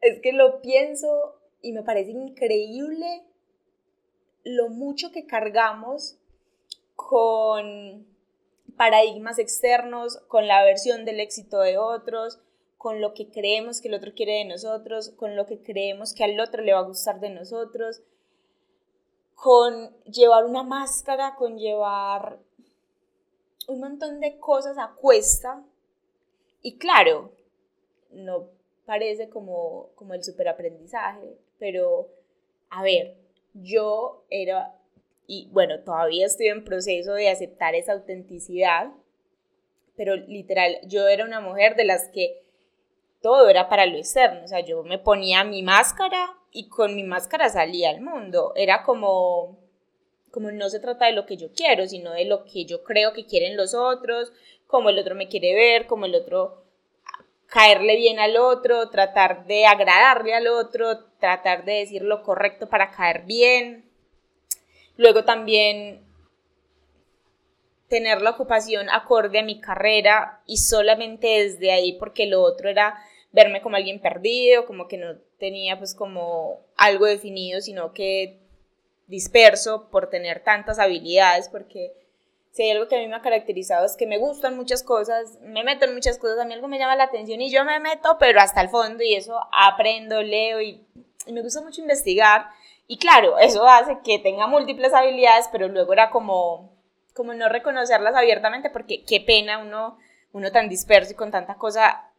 es 0.01 0.20
que 0.22 0.34
lo 0.34 0.62
pienso 0.62 1.39
y 1.62 1.74
me 1.74 1.84
parece 1.84 2.12
increíble 2.12 3.24
lo 4.44 4.70
mucho 4.70 5.12
que 5.12 5.25
cargamos 5.25 6.18
con 6.96 8.08
paradigmas 8.77 9.39
externos, 9.39 10.18
con 10.27 10.48
la 10.48 10.63
versión 10.63 11.06
del 11.06 11.20
éxito 11.20 11.60
de 11.60 11.77
otros, 11.77 12.39
con 12.86 13.01
lo 13.01 13.15
que 13.15 13.32
creemos 13.32 13.82
que 13.82 13.88
el 13.88 13.96
otro 13.96 14.13
quiere 14.13 14.34
de 14.34 14.46
nosotros, 14.46 15.10
con 15.18 15.36
lo 15.36 15.48
que 15.48 15.58
creemos 15.58 16.13
que 16.13 16.24
al 16.24 16.39
otro 16.39 16.62
le 16.62 16.72
va 16.72 16.82
a 16.82 16.84
gustar 16.84 17.20
de 17.20 17.32
nosotros, 17.32 18.04
con 19.34 19.89
llevar 20.04 20.46
una 20.46 20.62
máscara, 20.62 21.34
con 21.34 21.58
llevar 21.58 22.38
un 23.68 23.80
montón 23.80 24.20
de 24.20 24.38
cosas 24.38 24.77
a 24.77 24.94
cuesta. 24.94 25.63
Y 26.62 26.77
claro, 26.77 27.32
no 28.12 28.50
parece 28.86 29.30
como, 29.30 29.89
como 29.96 30.13
el 30.13 30.24
superaprendizaje, 30.24 31.39
pero 31.58 32.10
a 32.70 32.84
ver, 32.84 33.18
yo 33.56 34.25
era 34.30 34.80
y 35.25 35.50
bueno, 35.51 35.80
todavía 35.80 36.27
estoy 36.27 36.50
en 36.50 36.63
proceso 36.63 37.13
de 37.13 37.32
aceptar 37.32 37.74
esa 37.74 37.94
autenticidad, 37.94 38.92
pero 39.96 40.15
literal, 40.15 40.77
yo 40.84 41.08
era 41.08 41.25
una 41.25 41.42
mujer 41.42 41.75
de 41.75 41.86
las 41.86 42.10
que 42.10 42.45
todo 43.25 43.50
era 43.50 43.70
para 43.70 43.88
lo 43.88 43.98
externo, 43.98 44.46
o 44.46 44.48
sea, 44.48 44.60
yo 44.60 44.84
me 44.84 45.00
ponía 45.00 45.44
mi 45.44 45.63
máscara 45.63 46.38
y 46.51 46.70
con 46.70 46.96
mi 46.96 47.01
máscara 47.01 47.50
salía 47.50 47.89
al 47.89 48.01
mundo, 48.01 48.53
era 48.55 48.84
como 48.84 49.58
como 50.29 50.51
no 50.51 50.70
se 50.70 50.79
trata 50.79 51.08
de 51.08 51.13
lo 51.13 51.25
que 51.25 51.36
yo 51.36 51.48
quiero, 51.51 51.88
sino 51.88 52.12
de 52.12 52.25
lo 52.25 52.44
que 52.44 52.65
yo 52.65 52.84
creo 52.84 53.13
que 53.13 53.25
quieren 53.25 53.58
los 53.58 53.74
otros, 53.74 54.32
como 54.67 54.89
el 54.89 55.00
otro 55.00 55.15
me 55.15 55.27
quiere 55.27 55.55
ver, 55.55 55.88
como 55.88 56.05
el 56.05 56.13
otro 56.13 56.65
caerle 57.48 57.96
bien 57.96 58.20
al 58.20 58.38
otro, 58.38 58.91
tratar 58.91 59.48
de 59.48 59.65
agradarle 59.65 60.36
al 60.36 60.46
otro, 60.46 61.05
tratar 61.20 61.65
de 61.65 61.79
decir 61.79 62.03
lo 62.03 62.22
correcto 62.22 62.70
para 62.70 62.91
caer 62.91 63.24
bien, 63.24 63.86
Luego 64.98 65.25
también 65.25 66.05
tener 67.89 68.22
la 68.22 68.32
ocupación 68.32 68.89
acorde 68.89 69.39
a 69.39 69.44
mi 69.44 69.60
carrera 69.60 70.41
y 70.46 70.58
solamente 70.58 71.27
desde 71.27 71.72
ahí 71.72 71.94
porque 72.00 72.25
lo 72.25 72.41
otro 72.41 72.70
era 72.70 72.98
verme 73.36 73.62
como 73.62 73.75
alguien 73.75 74.00
perdido, 74.00 74.65
como 74.65 74.88
que 74.88 74.98
no 74.98 75.18
tenía 75.38 75.77
pues 75.77 75.94
como 75.94 76.62
algo 76.77 77.06
definido, 77.06 77.60
sino 77.60 77.92
que 77.92 78.39
disperso 79.08 79.89
por 79.92 80.10
tener 80.10 80.42
tantas 80.42 80.80
habilidades, 80.80 81.50
porque 81.50 81.94
si 82.51 82.63
hay 82.63 82.72
algo 82.72 82.88
que 82.88 82.96
a 82.96 83.00
mí 83.00 83.08
me 83.08 83.15
ha 83.18 83.22
caracterizado 83.22 83.86
es 83.86 83.98
que 83.98 84.08
me 84.08 84.18
gustan 84.18 84.56
muchas 84.56 84.84
cosas, 84.84 85.38
me 85.42 85.65
meto 85.65 85.84
en 85.84 85.94
muchas 85.94 86.18
cosas, 86.18 86.39
a 86.39 86.46
mí 86.46 86.54
algo 86.54 86.70
me 86.70 86.80
llama 86.80 86.96
la 86.96 87.04
atención 87.04 87.42
y 87.42 87.51
yo 87.51 87.65
me 87.65 87.82
meto, 87.82 88.15
pero 88.18 88.39
hasta 88.39 88.62
el 88.62 88.70
fondo 88.70 89.04
y 89.04 89.15
eso 89.15 89.38
aprendo, 89.51 90.24
leo 90.24 90.62
y, 90.62 90.82
y 91.27 91.34
me 91.34 91.42
gusta 91.42 91.62
mucho 91.62 91.82
investigar. 91.82 92.48
Y 92.88 92.98
claro, 92.98 93.38
eso 93.38 93.68
hace 93.68 94.00
que 94.01 94.18
tenga 94.20 94.48
múltiples 94.48 94.94
habilidades, 94.94 95.50
pero 95.51 95.68
luego 95.68 95.92
era 95.92 96.10
como, 96.10 96.72
como 97.13 97.34
no 97.34 97.50
reconocerlas 97.50 98.15
abiertamente 98.15 98.70
porque 98.70 99.04
qué 99.04 99.20
pena 99.20 99.58
uno, 99.58 99.98
uno 100.32 100.51
tan 100.54 100.70
disperso 100.70 101.12
y 101.12 101.15
con 101.15 101.32
tanta 101.32 101.56
cosa 101.56 102.10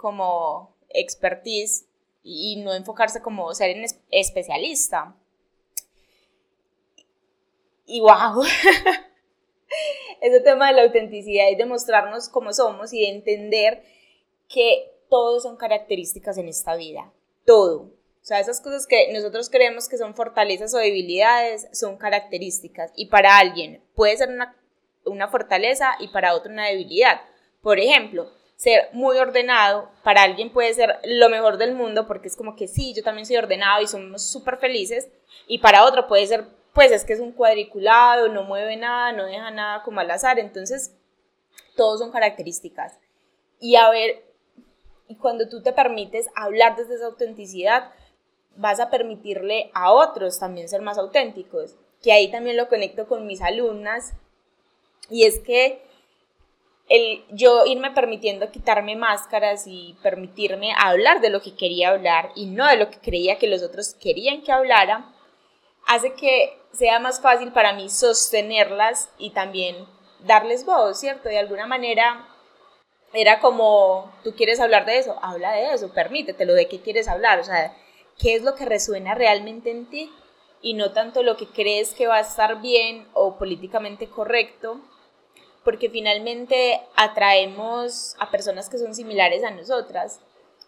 como 0.00 0.74
expertise 0.88 1.86
y 2.22 2.56
no 2.56 2.72
enfocarse 2.72 3.20
como 3.20 3.52
ser 3.54 3.70
en 3.76 3.84
especialista. 4.10 5.14
Y 7.84 8.00
wow, 8.00 8.42
ese 10.20 10.40
tema 10.40 10.68
de 10.68 10.76
la 10.76 10.82
autenticidad 10.84 11.48
y 11.50 11.56
de 11.56 11.66
mostrarnos 11.66 12.28
cómo 12.28 12.52
somos 12.52 12.92
y 12.92 13.02
de 13.02 13.10
entender 13.10 13.82
que 14.48 14.90
todos 15.10 15.42
son 15.42 15.56
características 15.56 16.38
en 16.38 16.48
esta 16.48 16.76
vida, 16.76 17.12
todo, 17.44 17.92
o 18.22 18.24
sea, 18.24 18.38
esas 18.38 18.60
cosas 18.60 18.86
que 18.86 19.12
nosotros 19.12 19.48
creemos 19.50 19.88
que 19.88 19.98
son 19.98 20.14
fortalezas 20.14 20.74
o 20.74 20.78
debilidades 20.78 21.68
son 21.72 21.96
características 21.96 22.92
y 22.94 23.06
para 23.06 23.38
alguien 23.38 23.82
puede 23.94 24.16
ser 24.16 24.28
una, 24.28 24.56
una 25.04 25.28
fortaleza 25.28 25.92
y 25.98 26.08
para 26.08 26.34
otro 26.34 26.52
una 26.52 26.66
debilidad. 26.66 27.20
Por 27.62 27.80
ejemplo, 27.80 28.30
ser 28.60 28.90
muy 28.92 29.16
ordenado. 29.16 29.88
Para 30.04 30.22
alguien 30.22 30.52
puede 30.52 30.74
ser 30.74 30.98
lo 31.04 31.30
mejor 31.30 31.56
del 31.56 31.74
mundo 31.74 32.06
porque 32.06 32.28
es 32.28 32.36
como 32.36 32.56
que 32.56 32.68
sí, 32.68 32.92
yo 32.92 33.02
también 33.02 33.24
soy 33.24 33.38
ordenado 33.38 33.80
y 33.80 33.86
somos 33.86 34.22
súper 34.22 34.58
felices. 34.58 35.08
Y 35.46 35.60
para 35.60 35.82
otro 35.86 36.06
puede 36.06 36.26
ser, 36.26 36.44
pues 36.74 36.92
es 36.92 37.06
que 37.06 37.14
es 37.14 37.20
un 37.20 37.32
cuadriculado, 37.32 38.28
no 38.28 38.42
mueve 38.42 38.76
nada, 38.76 39.12
no 39.12 39.24
deja 39.24 39.50
nada 39.50 39.82
como 39.82 40.00
al 40.00 40.10
azar, 40.10 40.38
entonces 40.38 40.94
todos 41.74 42.00
son 42.00 42.12
características. 42.12 42.98
Y 43.60 43.76
a 43.76 43.88
ver, 43.88 44.22
y 45.08 45.14
cuando 45.14 45.48
tú 45.48 45.62
te 45.62 45.72
permites 45.72 46.26
hablar 46.34 46.76
desde 46.76 46.96
esa 46.96 47.06
autenticidad, 47.06 47.90
vas 48.56 48.78
a 48.78 48.90
permitirle 48.90 49.70
a 49.72 49.90
otros 49.90 50.38
también 50.38 50.68
ser 50.68 50.82
más 50.82 50.98
auténticos, 50.98 51.76
que 52.02 52.12
ahí 52.12 52.30
también 52.30 52.58
lo 52.58 52.68
conecto 52.68 53.08
con 53.08 53.26
mis 53.26 53.40
alumnas, 53.40 54.12
y 55.08 55.24
es 55.24 55.38
que 55.38 55.82
yo 57.30 57.66
irme 57.66 57.92
permitiendo 57.92 58.50
quitarme 58.50 58.96
máscaras 58.96 59.66
y 59.66 59.96
permitirme 60.02 60.72
hablar 60.76 61.20
de 61.20 61.30
lo 61.30 61.40
que 61.40 61.54
quería 61.54 61.90
hablar 61.90 62.30
y 62.34 62.46
no 62.46 62.66
de 62.66 62.76
lo 62.76 62.90
que 62.90 62.98
creía 62.98 63.38
que 63.38 63.46
los 63.46 63.62
otros 63.62 63.94
querían 63.94 64.42
que 64.42 64.50
hablara, 64.50 65.14
hace 65.86 66.14
que 66.14 66.58
sea 66.72 66.98
más 66.98 67.20
fácil 67.20 67.52
para 67.52 67.72
mí 67.74 67.88
sostenerlas 67.88 69.10
y 69.18 69.30
también 69.30 69.76
darles 70.20 70.64
voz, 70.64 70.98
¿cierto? 70.98 71.28
De 71.28 71.38
alguna 71.38 71.66
manera 71.66 72.26
era 73.12 73.40
como, 73.40 74.12
tú 74.22 74.34
quieres 74.34 74.60
hablar 74.60 74.84
de 74.84 74.98
eso, 74.98 75.18
habla 75.22 75.52
de 75.52 75.72
eso, 75.72 75.92
permítetelo, 75.92 76.54
de 76.54 76.68
qué 76.68 76.80
quieres 76.80 77.08
hablar, 77.08 77.40
o 77.40 77.44
sea, 77.44 77.74
qué 78.18 78.34
es 78.34 78.42
lo 78.42 78.54
que 78.54 78.64
resuena 78.64 79.14
realmente 79.14 79.70
en 79.70 79.86
ti 79.86 80.12
y 80.62 80.74
no 80.74 80.92
tanto 80.92 81.22
lo 81.22 81.36
que 81.36 81.46
crees 81.46 81.94
que 81.94 82.06
va 82.06 82.16
a 82.16 82.20
estar 82.20 82.60
bien 82.60 83.08
o 83.12 83.36
políticamente 83.38 84.08
correcto, 84.08 84.80
porque 85.64 85.90
finalmente 85.90 86.80
atraemos 86.96 88.16
a 88.18 88.30
personas 88.30 88.68
que 88.68 88.78
son 88.78 88.94
similares 88.94 89.44
a 89.44 89.50
nosotras 89.50 90.20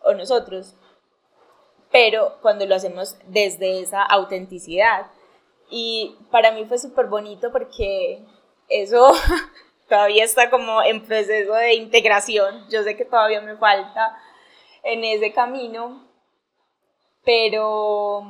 o 0.02 0.12
nosotros, 0.12 0.74
pero 1.90 2.38
cuando 2.42 2.66
lo 2.66 2.74
hacemos 2.74 3.16
desde 3.26 3.80
esa 3.80 4.02
autenticidad. 4.02 5.06
Y 5.70 6.16
para 6.30 6.52
mí 6.52 6.64
fue 6.66 6.78
súper 6.78 7.06
bonito 7.06 7.50
porque 7.52 8.22
eso 8.68 9.12
todavía 9.88 10.24
está 10.24 10.50
como 10.50 10.82
en 10.82 11.04
proceso 11.04 11.54
de 11.54 11.74
integración. 11.74 12.66
Yo 12.68 12.82
sé 12.82 12.96
que 12.96 13.04
todavía 13.04 13.40
me 13.40 13.56
falta 13.56 14.18
en 14.82 15.04
ese 15.04 15.32
camino, 15.32 16.06
pero, 17.24 18.22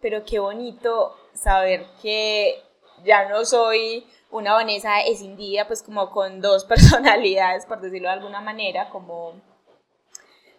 pero 0.00 0.24
qué 0.24 0.38
bonito 0.38 1.16
saber 1.34 1.86
que 2.02 2.62
ya 3.04 3.28
no 3.28 3.44
soy 3.44 4.06
una 4.34 4.52
Vanessa 4.52 5.00
escindida, 5.00 5.66
pues 5.68 5.82
como 5.82 6.10
con 6.10 6.40
dos 6.40 6.64
personalidades, 6.66 7.66
por 7.66 7.80
decirlo 7.80 8.08
de 8.08 8.14
alguna 8.14 8.40
manera, 8.40 8.90
como 8.90 9.40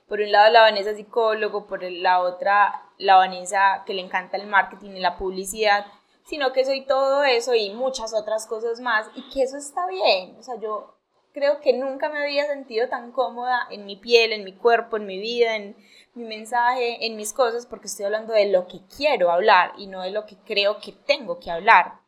por 0.08 0.22
un 0.22 0.32
lado 0.32 0.52
la 0.52 0.62
Vanessa 0.62 0.96
psicólogo, 0.96 1.68
por 1.68 1.84
la 1.84 2.22
otra 2.22 2.82
la 2.98 3.18
Vanessa 3.18 3.84
que 3.86 3.94
le 3.94 4.02
encanta 4.02 4.38
el 4.38 4.48
marketing 4.48 4.92
y 4.92 5.00
la 5.00 5.18
publicidad, 5.18 5.86
sino 6.24 6.54
que 6.54 6.64
soy 6.64 6.86
todo 6.86 7.24
eso 7.26 7.54
y 7.54 7.72
muchas 7.72 8.14
otras 8.14 8.48
cosas 8.48 8.80
más 8.80 9.10
y 9.14 9.30
que 9.30 9.44
eso 9.44 9.58
está 9.58 9.88
bien. 9.88 10.38
O 10.40 10.44
sea, 10.44 10.56
yo 10.58 10.96
creo 11.34 11.60
que 11.60 11.74
nunca 11.74 12.08
me 12.08 12.24
había 12.24 12.48
sentido 12.48 12.88
tan 12.88 13.12
cómoda 13.12 13.68
en 13.70 13.86
mi 13.86 13.98
piel, 13.98 14.32
en 14.32 14.46
mi 14.46 14.54
cuerpo, 14.54 14.96
en 14.96 15.06
mi 15.06 15.20
vida, 15.20 15.58
en 15.58 15.76
mi 16.14 16.24
mensaje, 16.24 17.06
en 17.06 17.18
mis 17.18 17.34
cosas, 17.34 17.66
porque 17.66 17.88
estoy 17.88 18.06
hablando 18.06 18.34
de 18.34 18.50
lo 18.50 18.68
que 18.68 18.80
quiero 18.96 19.32
hablar 19.32 19.74
y 19.78 19.88
no 19.88 20.02
de 20.02 20.12
lo 20.12 20.26
que 20.26 20.38
creo 20.46 20.80
que 20.80 20.94
tengo 20.94 21.40
que 21.40 21.52
hablar. 21.52 22.05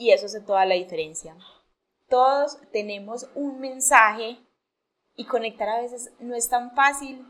Y 0.00 0.12
eso 0.12 0.24
hace 0.24 0.40
toda 0.40 0.64
la 0.64 0.76
diferencia. 0.76 1.36
Todos 2.08 2.56
tenemos 2.72 3.28
un 3.34 3.60
mensaje 3.60 4.38
y 5.14 5.26
conectar 5.26 5.68
a 5.68 5.82
veces 5.82 6.10
no 6.20 6.34
es 6.34 6.48
tan 6.48 6.74
fácil, 6.74 7.22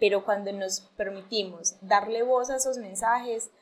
pero 0.00 0.24
cuando 0.24 0.50
nos 0.50 0.80
permitimos 0.96 1.76
darle 1.82 2.24
voz 2.24 2.50
a 2.50 2.56
esos 2.56 2.78
mensajes, 2.78 3.52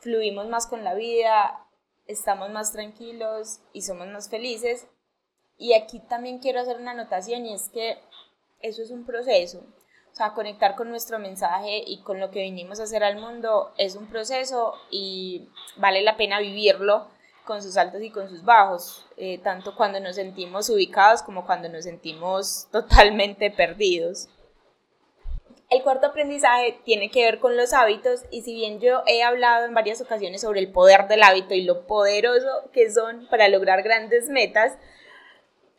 fluimos 0.00 0.48
más 0.48 0.66
con 0.66 0.82
la 0.82 0.94
vida, 0.94 1.68
estamos 2.06 2.50
más 2.50 2.72
tranquilos 2.72 3.60
y 3.72 3.82
somos 3.82 4.08
más 4.08 4.28
felices. 4.28 4.88
Y 5.56 5.74
aquí 5.74 6.00
también 6.00 6.40
quiero 6.40 6.58
hacer 6.58 6.80
una 6.80 6.90
anotación 6.90 7.46
y 7.46 7.54
es 7.54 7.68
que 7.68 7.96
eso 8.58 8.82
es 8.82 8.90
un 8.90 9.06
proceso. 9.06 9.60
O 10.10 10.16
sea, 10.16 10.34
conectar 10.34 10.74
con 10.74 10.90
nuestro 10.90 11.20
mensaje 11.20 11.84
y 11.86 12.02
con 12.02 12.18
lo 12.18 12.32
que 12.32 12.42
vinimos 12.42 12.80
a 12.80 12.82
hacer 12.82 13.04
al 13.04 13.20
mundo 13.20 13.72
es 13.78 13.94
un 13.94 14.08
proceso 14.08 14.74
y 14.90 15.48
vale 15.76 16.02
la 16.02 16.16
pena 16.16 16.40
vivirlo 16.40 17.06
con 17.50 17.64
sus 17.64 17.76
altos 17.76 18.00
y 18.00 18.10
con 18.10 18.28
sus 18.28 18.44
bajos, 18.44 19.04
eh, 19.16 19.38
tanto 19.38 19.74
cuando 19.74 19.98
nos 19.98 20.14
sentimos 20.14 20.70
ubicados 20.70 21.20
como 21.20 21.44
cuando 21.44 21.68
nos 21.68 21.82
sentimos 21.82 22.68
totalmente 22.70 23.50
perdidos. 23.50 24.28
El 25.68 25.82
cuarto 25.82 26.06
aprendizaje 26.06 26.78
tiene 26.84 27.10
que 27.10 27.24
ver 27.24 27.40
con 27.40 27.56
los 27.56 27.72
hábitos 27.72 28.20
y 28.30 28.42
si 28.42 28.54
bien 28.54 28.78
yo 28.78 29.02
he 29.04 29.24
hablado 29.24 29.66
en 29.66 29.74
varias 29.74 30.00
ocasiones 30.00 30.42
sobre 30.42 30.60
el 30.60 30.70
poder 30.70 31.08
del 31.08 31.24
hábito 31.24 31.54
y 31.54 31.62
lo 31.62 31.88
poderoso 31.88 32.70
que 32.72 32.88
son 32.88 33.26
para 33.28 33.48
lograr 33.48 33.82
grandes 33.82 34.28
metas, 34.28 34.78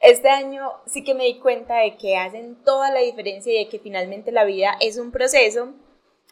este 0.01 0.27
año 0.27 0.73
sí 0.85 1.05
que 1.05 1.13
me 1.13 1.23
di 1.23 1.39
cuenta 1.39 1.77
de 1.77 1.95
que 1.95 2.17
hacen 2.17 2.61
toda 2.65 2.91
la 2.91 2.99
diferencia 2.99 3.53
y 3.53 3.63
de 3.63 3.69
que 3.69 3.79
finalmente 3.79 4.33
la 4.33 4.43
vida 4.43 4.75
es 4.81 4.97
un 4.97 5.13
proceso 5.13 5.73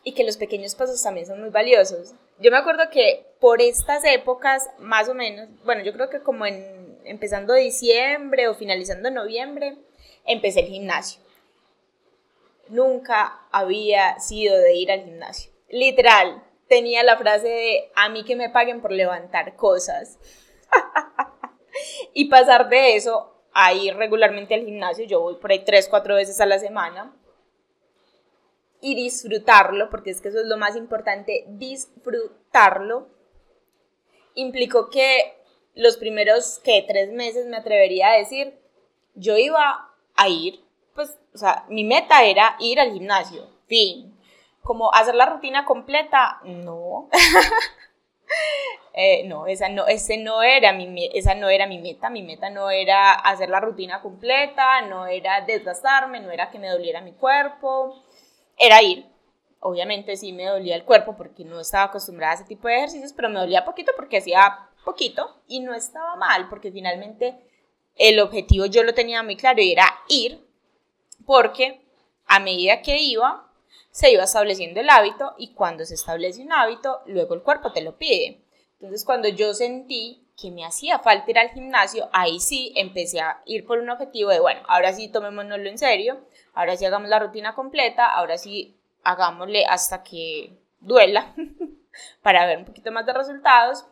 y 0.03 0.13
que 0.13 0.23
los 0.23 0.37
pequeños 0.37 0.75
pasos 0.75 1.01
también 1.01 1.27
son 1.27 1.41
muy 1.41 1.49
valiosos. 1.49 2.13
Yo 2.39 2.51
me 2.51 2.57
acuerdo 2.57 2.89
que 2.89 3.25
por 3.39 3.61
estas 3.61 4.03
épocas, 4.05 4.69
más 4.79 5.09
o 5.09 5.13
menos, 5.13 5.49
bueno, 5.65 5.83
yo 5.83 5.93
creo 5.93 6.09
que 6.09 6.21
como 6.21 6.45
en 6.45 6.99
empezando 7.03 7.53
diciembre 7.53 8.47
o 8.47 8.55
finalizando 8.55 9.09
noviembre, 9.11 9.77
empecé 10.25 10.61
el 10.61 10.67
gimnasio 10.67 11.21
nunca 12.69 13.41
había 13.51 14.19
sido 14.19 14.57
de 14.57 14.75
ir 14.75 14.91
al 14.91 15.03
gimnasio. 15.03 15.51
Literal, 15.69 16.43
tenía 16.67 17.03
la 17.03 17.17
frase 17.17 17.47
de 17.47 17.91
a 17.95 18.09
mí 18.09 18.23
que 18.23 18.35
me 18.35 18.49
paguen 18.49 18.81
por 18.81 18.91
levantar 18.91 19.55
cosas. 19.55 20.17
y 22.13 22.29
pasar 22.29 22.69
de 22.69 22.95
eso 22.95 23.35
a 23.53 23.73
ir 23.73 23.95
regularmente 23.95 24.53
al 24.53 24.65
gimnasio, 24.65 25.05
yo 25.05 25.19
voy 25.19 25.35
por 25.35 25.51
ahí 25.51 25.63
tres, 25.65 25.87
cuatro 25.89 26.15
veces 26.15 26.39
a 26.39 26.45
la 26.45 26.59
semana. 26.59 27.13
Y 28.81 28.95
disfrutarlo, 28.95 29.89
porque 29.89 30.11
es 30.11 30.21
que 30.21 30.29
eso 30.29 30.39
es 30.39 30.47
lo 30.47 30.57
más 30.57 30.75
importante, 30.75 31.45
disfrutarlo. 31.47 33.07
Implicó 34.35 34.89
que 34.89 35.35
los 35.75 35.97
primeros, 35.97 36.59
que 36.59 36.85
tres 36.87 37.11
meses 37.11 37.45
me 37.47 37.57
atrevería 37.57 38.11
a 38.11 38.17
decir, 38.17 38.57
yo 39.15 39.37
iba 39.37 39.91
a 40.15 40.29
ir 40.29 40.63
pues, 40.99 41.17
o 41.33 41.37
sea, 41.37 41.63
mi 41.69 41.85
meta 41.85 42.23
era 42.25 42.57
ir 42.59 42.77
al 42.77 42.91
gimnasio, 42.91 43.47
fin. 43.67 44.19
Como 44.61 44.93
hacer 44.93 45.15
la 45.15 45.27
rutina 45.27 45.63
completa, 45.63 46.41
no. 46.43 47.07
Eh, 48.93 49.23
no, 49.27 49.47
esa 49.47 49.69
no, 49.69 49.87
ese 49.87 50.17
no 50.17 50.43
era 50.43 50.73
mi, 50.73 51.09
esa 51.13 51.33
no 51.33 51.47
era 51.47 51.67
mi 51.67 51.77
meta. 51.77 52.09
Mi 52.09 52.21
meta 52.21 52.49
no 52.49 52.69
era 52.69 53.13
hacer 53.13 53.49
la 53.49 53.61
rutina 53.61 54.01
completa, 54.01 54.81
no 54.81 55.07
era 55.07 55.41
desgastarme, 55.41 56.19
no 56.19 56.31
era 56.31 56.49
que 56.51 56.59
me 56.59 56.67
doliera 56.67 56.99
mi 56.99 57.13
cuerpo, 57.13 58.03
era 58.59 58.83
ir. 58.83 59.05
Obviamente 59.61 60.15
sí 60.15 60.31
me 60.31 60.45
dolía 60.45 60.75
el 60.75 60.85
cuerpo 60.85 61.17
porque 61.17 61.43
no 61.43 61.59
estaba 61.59 61.85
acostumbrada 61.85 62.33
a 62.33 62.35
ese 62.35 62.45
tipo 62.45 62.67
de 62.67 62.77
ejercicios, 62.77 63.13
pero 63.13 63.29
me 63.29 63.39
dolía 63.39 63.65
poquito 63.65 63.91
porque 63.95 64.17
hacía 64.17 64.69
poquito 64.85 65.41
y 65.47 65.59
no 65.59 65.73
estaba 65.73 66.15
mal 66.15 66.47
porque 66.49 66.71
finalmente 66.71 67.39
el 67.95 68.19
objetivo 68.19 68.65
yo 68.65 68.83
lo 68.83 68.93
tenía 68.93 69.23
muy 69.23 69.35
claro 69.35 69.61
y 69.61 69.71
era 69.71 69.85
ir 70.07 70.45
porque 71.25 71.81
a 72.25 72.39
medida 72.39 72.81
que 72.81 72.97
iba, 72.97 73.51
se 73.91 74.11
iba 74.11 74.23
estableciendo 74.23 74.79
el 74.79 74.89
hábito 74.89 75.33
y 75.37 75.53
cuando 75.53 75.85
se 75.85 75.95
establece 75.95 76.41
un 76.41 76.53
hábito, 76.53 77.01
luego 77.07 77.33
el 77.33 77.41
cuerpo 77.41 77.71
te 77.71 77.81
lo 77.81 77.97
pide. 77.97 78.41
Entonces, 78.73 79.03
cuando 79.03 79.27
yo 79.27 79.53
sentí 79.53 80.25
que 80.39 80.51
me 80.51 80.63
hacía 80.63 80.99
falta 80.99 81.29
ir 81.29 81.37
al 81.37 81.49
gimnasio, 81.49 82.07
ahí 82.13 82.39
sí 82.39 82.71
empecé 82.75 83.19
a 83.19 83.41
ir 83.45 83.65
por 83.65 83.79
un 83.79 83.89
objetivo 83.89 84.29
de, 84.29 84.39
bueno, 84.39 84.61
ahora 84.67 84.93
sí 84.93 85.09
tomémonoslo 85.09 85.67
en 85.67 85.77
serio, 85.77 86.21
ahora 86.59 86.75
sí 86.75 86.85
hagamos 86.85 87.07
la 87.07 87.19
rutina 87.19 87.55
completa, 87.55 88.05
ahora 88.05 88.37
sí 88.37 88.77
hagámosle 89.03 89.65
hasta 89.65 90.03
que 90.03 90.59
duela 90.81 91.33
para 92.21 92.45
ver 92.45 92.57
un 92.57 92.65
poquito 92.65 92.91
más 92.91 93.05
de 93.05 93.13
resultados. 93.13 93.85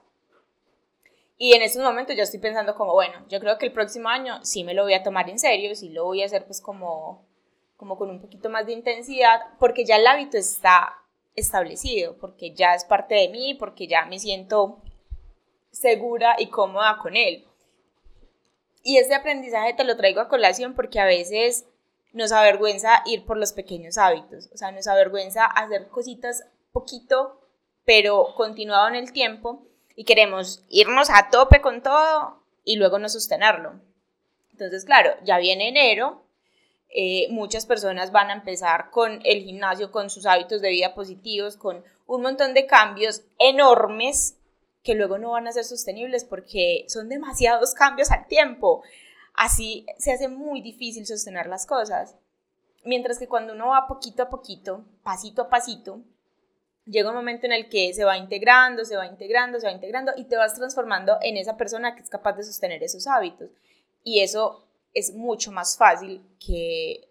Y 1.38 1.54
en 1.54 1.62
estos 1.62 1.82
momentos 1.82 2.14
ya 2.18 2.24
estoy 2.24 2.42
pensando 2.42 2.76
como, 2.76 2.92
bueno, 2.92 3.26
yo 3.30 3.40
creo 3.40 3.58
que 3.58 3.68
el 3.68 3.72
próximo 3.72 4.10
año 4.10 4.44
sí 4.44 4.66
me 4.66 4.74
lo 4.74 4.84
voy 4.84 4.96
a 4.96 5.04
tomar 5.04 5.30
en 5.30 5.40
serio, 5.40 5.74
sí 5.76 5.90
lo 5.90 6.04
voy 6.04 6.24
a 6.24 6.26
hacer 6.26 6.46
pues 6.46 6.60
como 6.60 7.26
como 7.78 7.98
con 7.98 8.10
un 8.10 8.20
poquito 8.20 8.50
más 8.50 8.66
de 8.66 8.74
intensidad, 8.74 9.40
porque 9.60 9.86
ya 9.86 9.96
el 9.96 10.08
hábito 10.08 10.36
está 10.36 10.98
establecido, 11.36 12.18
porque 12.18 12.54
ya 12.54 12.74
es 12.74 12.84
parte 12.84 13.16
de 13.16 13.30
mí, 13.30 13.54
porque 13.54 13.88
ya 13.88 14.06
me 14.06 14.20
siento 14.20 14.82
segura 15.72 16.36
y 16.38 16.48
cómoda 16.48 16.98
con 16.98 17.16
él. 17.16 17.46
Y 18.84 18.98
este 18.98 19.16
aprendizaje 19.16 19.74
te 19.74 19.86
lo 19.86 19.96
traigo 19.96 20.20
a 20.20 20.28
colación 20.28 20.74
porque 20.74 21.00
a 21.00 21.06
veces 21.06 21.68
nos 22.18 22.32
avergüenza 22.32 23.04
ir 23.06 23.26
por 23.26 23.38
los 23.38 23.54
pequeños 23.54 23.98
hábitos, 23.98 24.50
o 24.54 24.58
sea, 24.58 24.72
nos 24.72 24.88
avergüenza 24.88 25.46
hacer 25.46 25.88
cositas 25.88 26.44
poquito, 26.74 27.40
pero 27.86 28.36
continuado 28.36 28.90
en 28.90 28.96
el 28.96 29.14
tiempo 29.14 29.66
y 29.96 30.04
queremos 30.04 30.66
irnos 30.68 31.10
a 31.10 31.30
tope 31.30 31.62
con 31.62 31.82
todo 31.82 32.44
y 32.66 32.76
luego 32.76 33.00
no 33.00 33.08
sostenerlo. 33.08 33.80
Entonces, 34.52 34.84
claro, 34.84 35.12
ya 35.24 35.38
viene 35.38 35.70
enero 35.70 36.28
eh, 36.90 37.28
muchas 37.30 37.66
personas 37.66 38.12
van 38.12 38.30
a 38.30 38.34
empezar 38.34 38.90
con 38.92 39.20
el 39.24 39.44
gimnasio, 39.44 39.92
con 39.92 40.10
sus 40.10 40.26
hábitos 40.26 40.62
de 40.62 40.70
vida 40.70 40.96
positivos, 40.96 41.58
con 41.58 41.84
un 42.06 42.22
montón 42.22 42.54
de 42.54 42.66
cambios 42.66 43.24
enormes 43.40 44.38
que 44.84 44.96
luego 44.96 45.18
no 45.18 45.32
van 45.32 45.48
a 45.48 45.52
ser 45.52 45.66
sostenibles 45.66 46.24
porque 46.24 46.86
son 46.88 47.10
demasiados 47.10 47.74
cambios 47.74 48.10
al 48.12 48.28
tiempo. 48.28 48.84
Así 49.38 49.86
se 50.00 50.12
hace 50.12 50.28
muy 50.28 50.62
difícil 50.62 51.06
sostener 51.06 51.46
las 51.46 51.68
cosas. 51.68 52.18
Mientras 52.84 53.20
que 53.20 53.28
cuando 53.28 53.54
uno 53.54 53.68
va 53.68 53.88
poquito 53.88 54.24
a 54.24 54.30
poquito, 54.30 54.84
pasito 55.04 55.44
a 55.44 55.50
pasito, 55.50 56.02
llega 56.86 57.10
un 57.10 57.16
momento 57.16 57.46
en 57.46 57.52
el 57.52 57.70
que 57.70 57.94
se 57.94 58.04
va 58.04 58.18
integrando, 58.18 58.84
se 58.84 58.98
va 58.98 59.06
integrando, 59.06 59.60
se 59.60 59.68
va 59.68 59.74
integrando 59.74 60.12
y 60.18 60.24
te 60.24 60.38
vas 60.38 60.56
transformando 60.56 61.18
en 61.22 61.38
esa 61.38 61.56
persona 61.56 61.96
que 61.96 62.02
es 62.02 62.10
capaz 62.10 62.34
de 62.34 62.44
sostener 62.44 62.82
esos 62.82 63.06
hábitos. 63.06 63.52
Y 64.04 64.22
eso 64.22 64.68
es 64.96 65.14
mucho 65.14 65.52
más 65.52 65.78
fácil 65.78 66.24
que 66.44 67.08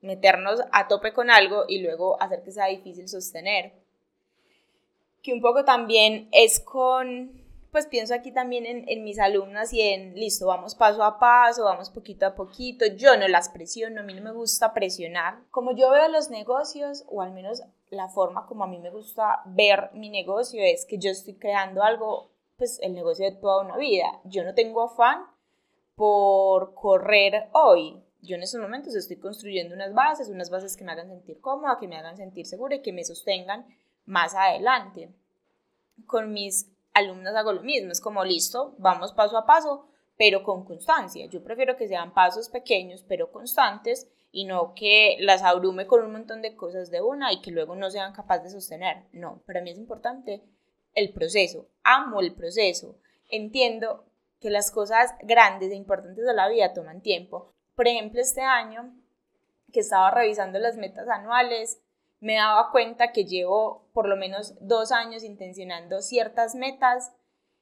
meternos 0.00 0.62
a 0.72 0.88
tope 0.88 1.12
con 1.12 1.30
algo 1.30 1.66
y 1.68 1.80
luego 1.82 2.20
hacer 2.22 2.42
que 2.42 2.52
sea 2.52 2.68
difícil 2.68 3.06
sostener. 3.06 3.74
Que 5.22 5.34
un 5.34 5.42
poco 5.42 5.62
también 5.66 6.30
es 6.32 6.58
con 6.58 7.45
pues 7.76 7.88
pienso 7.88 8.14
aquí 8.14 8.32
también 8.32 8.64
en, 8.64 8.88
en, 8.88 9.04
mis 9.04 9.18
alumnas 9.18 9.70
y 9.70 9.82
en, 9.82 10.14
listo, 10.14 10.46
vamos 10.46 10.74
paso 10.74 11.04
a 11.04 11.18
paso, 11.18 11.64
vamos 11.64 11.90
poquito 11.90 12.24
a 12.24 12.34
poquito, 12.34 12.86
yo 12.86 13.18
no 13.18 13.28
las 13.28 13.50
presiono, 13.50 14.00
a 14.00 14.02
mí 14.02 14.14
no 14.14 14.22
me 14.22 14.32
gusta 14.32 14.72
presionar. 14.72 15.40
Como 15.50 15.72
yo 15.72 15.90
veo 15.90 16.08
los 16.08 16.30
negocios, 16.30 17.04
o 17.06 17.20
al 17.20 17.32
menos 17.32 17.62
la 17.90 18.08
forma 18.08 18.46
como 18.46 18.64
a 18.64 18.66
mí 18.66 18.78
me 18.78 18.88
gusta 18.88 19.42
ver 19.44 19.90
mi 19.92 20.08
negocio, 20.08 20.62
es 20.64 20.86
que 20.86 20.96
yo 20.96 21.10
estoy 21.10 21.34
creando 21.34 21.82
algo, 21.82 22.30
pues 22.56 22.78
el 22.80 22.94
negocio 22.94 23.26
de 23.26 23.36
toda 23.36 23.62
una 23.62 23.76
vida. 23.76 24.06
Yo 24.24 24.42
no 24.42 24.54
tengo 24.54 24.80
afán 24.82 25.26
por 25.96 26.72
correr 26.72 27.50
hoy. 27.52 28.02
Yo 28.22 28.36
en 28.36 28.42
estos 28.42 28.62
momentos 28.62 28.94
estoy 28.94 29.18
construyendo 29.18 29.74
unas 29.74 29.92
bases, 29.92 30.30
unas 30.30 30.48
bases 30.48 30.78
que 30.78 30.84
me 30.84 30.92
hagan 30.92 31.08
sentir 31.10 31.42
cómoda, 31.42 31.76
que 31.78 31.88
me 31.88 31.98
hagan 31.98 32.16
sentir 32.16 32.46
segura 32.46 32.76
y 32.76 32.80
que 32.80 32.94
me 32.94 33.04
sostengan 33.04 33.66
más 34.06 34.34
adelante. 34.34 35.10
Con 36.06 36.32
mis 36.32 36.74
alumnas 36.96 37.34
hago 37.34 37.52
lo 37.52 37.62
mismo, 37.62 37.92
es 37.92 38.00
como 38.00 38.24
listo, 38.24 38.74
vamos 38.78 39.12
paso 39.12 39.36
a 39.36 39.46
paso, 39.46 39.88
pero 40.16 40.42
con 40.42 40.64
constancia. 40.64 41.26
Yo 41.26 41.42
prefiero 41.44 41.76
que 41.76 41.88
sean 41.88 42.14
pasos 42.14 42.48
pequeños, 42.48 43.04
pero 43.06 43.30
constantes, 43.30 44.10
y 44.32 44.44
no 44.44 44.74
que 44.74 45.16
las 45.20 45.42
abrume 45.42 45.86
con 45.86 46.02
un 46.02 46.12
montón 46.12 46.42
de 46.42 46.56
cosas 46.56 46.90
de 46.90 47.02
una 47.02 47.32
y 47.32 47.40
que 47.40 47.50
luego 47.50 47.74
no 47.74 47.90
sean 47.90 48.12
capaces 48.12 48.44
de 48.44 48.60
sostener. 48.60 49.04
No, 49.12 49.42
para 49.46 49.60
mí 49.60 49.70
es 49.70 49.78
importante 49.78 50.42
el 50.94 51.12
proceso. 51.12 51.68
Amo 51.84 52.20
el 52.20 52.34
proceso. 52.34 52.98
Entiendo 53.30 54.04
que 54.40 54.50
las 54.50 54.70
cosas 54.70 55.14
grandes 55.22 55.70
e 55.70 55.74
importantes 55.74 56.24
de 56.24 56.34
la 56.34 56.48
vida 56.48 56.72
toman 56.72 57.00
tiempo. 57.00 57.54
Por 57.74 57.88
ejemplo, 57.88 58.20
este 58.20 58.42
año 58.42 58.94
que 59.72 59.80
estaba 59.80 60.10
revisando 60.10 60.58
las 60.58 60.76
metas 60.76 61.08
anuales, 61.08 61.82
me 62.20 62.36
daba 62.36 62.70
cuenta 62.70 63.12
que 63.12 63.24
llevo 63.24 63.88
por 63.92 64.08
lo 64.08 64.16
menos 64.16 64.54
dos 64.60 64.92
años 64.92 65.22
intencionando 65.22 66.00
ciertas 66.00 66.54
metas 66.54 67.12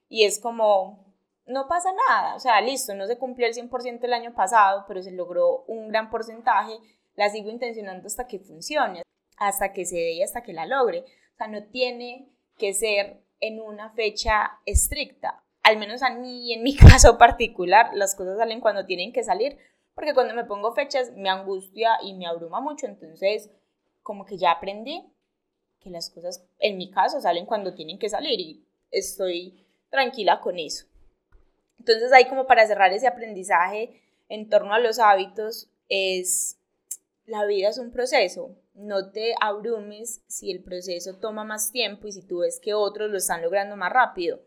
y 0.08 0.24
es 0.24 0.38
como, 0.38 1.12
no 1.46 1.66
pasa 1.68 1.90
nada, 2.08 2.34
o 2.34 2.40
sea, 2.40 2.60
listo, 2.60 2.94
no 2.94 3.06
se 3.06 3.18
cumplió 3.18 3.46
el 3.46 3.54
100% 3.54 4.04
el 4.04 4.12
año 4.12 4.34
pasado, 4.34 4.84
pero 4.86 5.02
se 5.02 5.10
logró 5.10 5.64
un 5.66 5.88
gran 5.88 6.10
porcentaje, 6.10 6.78
la 7.14 7.28
sigo 7.28 7.50
intencionando 7.50 8.06
hasta 8.06 8.26
que 8.26 8.38
funcione, 8.38 9.02
hasta 9.36 9.72
que 9.72 9.84
se 9.84 9.96
dé 9.96 10.12
y 10.12 10.22
hasta 10.22 10.42
que 10.42 10.52
la 10.52 10.66
logre. 10.66 11.00
O 11.00 11.36
sea, 11.36 11.48
no 11.48 11.64
tiene 11.64 12.28
que 12.56 12.72
ser 12.72 13.22
en 13.40 13.60
una 13.60 13.90
fecha 13.90 14.58
estricta. 14.64 15.42
Al 15.62 15.76
menos 15.78 16.02
a 16.02 16.10
mí, 16.10 16.52
en 16.52 16.62
mi 16.62 16.76
caso 16.76 17.18
particular, 17.18 17.90
las 17.94 18.14
cosas 18.14 18.38
salen 18.38 18.60
cuando 18.60 18.86
tienen 18.86 19.12
que 19.12 19.24
salir, 19.24 19.58
porque 19.94 20.14
cuando 20.14 20.34
me 20.34 20.44
pongo 20.44 20.72
fechas 20.72 21.12
me 21.16 21.28
angustia 21.28 21.98
y 22.02 22.14
me 22.14 22.26
abruma 22.26 22.60
mucho, 22.60 22.86
entonces 22.86 23.50
como 24.04 24.24
que 24.24 24.36
ya 24.36 24.52
aprendí 24.52 25.02
que 25.80 25.90
las 25.90 26.10
cosas 26.10 26.46
en 26.60 26.76
mi 26.76 26.90
caso 26.90 27.20
salen 27.20 27.46
cuando 27.46 27.74
tienen 27.74 27.98
que 27.98 28.08
salir 28.08 28.38
y 28.38 28.64
estoy 28.92 29.66
tranquila 29.90 30.40
con 30.40 30.58
eso. 30.58 30.86
Entonces 31.78 32.12
ahí 32.12 32.28
como 32.28 32.46
para 32.46 32.66
cerrar 32.66 32.92
ese 32.92 33.08
aprendizaje 33.08 34.00
en 34.28 34.48
torno 34.48 34.72
a 34.72 34.78
los 34.78 35.00
hábitos 35.00 35.68
es 35.88 36.58
la 37.26 37.44
vida 37.46 37.70
es 37.70 37.78
un 37.78 37.90
proceso. 37.90 38.54
No 38.74 39.10
te 39.10 39.34
abrumes 39.40 40.22
si 40.28 40.50
el 40.50 40.62
proceso 40.62 41.18
toma 41.18 41.44
más 41.44 41.72
tiempo 41.72 42.06
y 42.06 42.12
si 42.12 42.22
tú 42.22 42.38
ves 42.38 42.60
que 42.60 42.74
otros 42.74 43.10
lo 43.10 43.18
están 43.18 43.42
logrando 43.42 43.76
más 43.76 43.92
rápido. 43.92 44.40